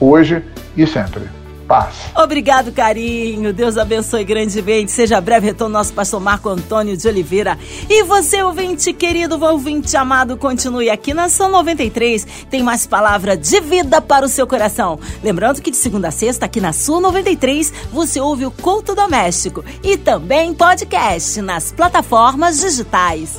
hoje 0.00 0.44
e 0.76 0.86
sempre 0.86 1.39
paz. 1.70 1.94
Obrigado, 2.16 2.72
carinho. 2.72 3.52
Deus 3.52 3.78
abençoe 3.78 4.24
grandemente. 4.24 4.90
Seja 4.90 5.20
breve 5.20 5.46
retorno 5.46 5.74
nosso 5.74 5.92
pastor 5.92 6.20
Marco 6.20 6.48
Antônio 6.48 6.96
de 6.96 7.06
Oliveira. 7.06 7.56
E 7.88 8.02
você, 8.02 8.42
ouvinte 8.42 8.92
querido, 8.92 9.40
ouvinte 9.40 9.96
amado, 9.96 10.36
continue 10.36 10.90
aqui 10.90 11.14
na 11.14 11.28
São 11.28 11.48
93. 11.48 12.26
Tem 12.50 12.60
mais 12.60 12.88
palavra 12.88 13.36
de 13.36 13.60
vida 13.60 14.02
para 14.02 14.26
o 14.26 14.28
seu 14.28 14.48
coração. 14.48 14.98
Lembrando 15.22 15.62
que 15.62 15.70
de 15.70 15.76
segunda 15.76 16.08
a 16.08 16.10
sexta, 16.10 16.46
aqui 16.46 16.60
na 16.60 16.72
Sul 16.72 17.00
93, 17.00 17.72
você 17.92 18.20
ouve 18.20 18.44
o 18.44 18.50
Culto 18.50 18.92
Doméstico 18.92 19.64
e 19.84 19.96
também 19.96 20.52
podcast 20.52 21.40
nas 21.40 21.70
plataformas 21.70 22.58
digitais 22.58 23.38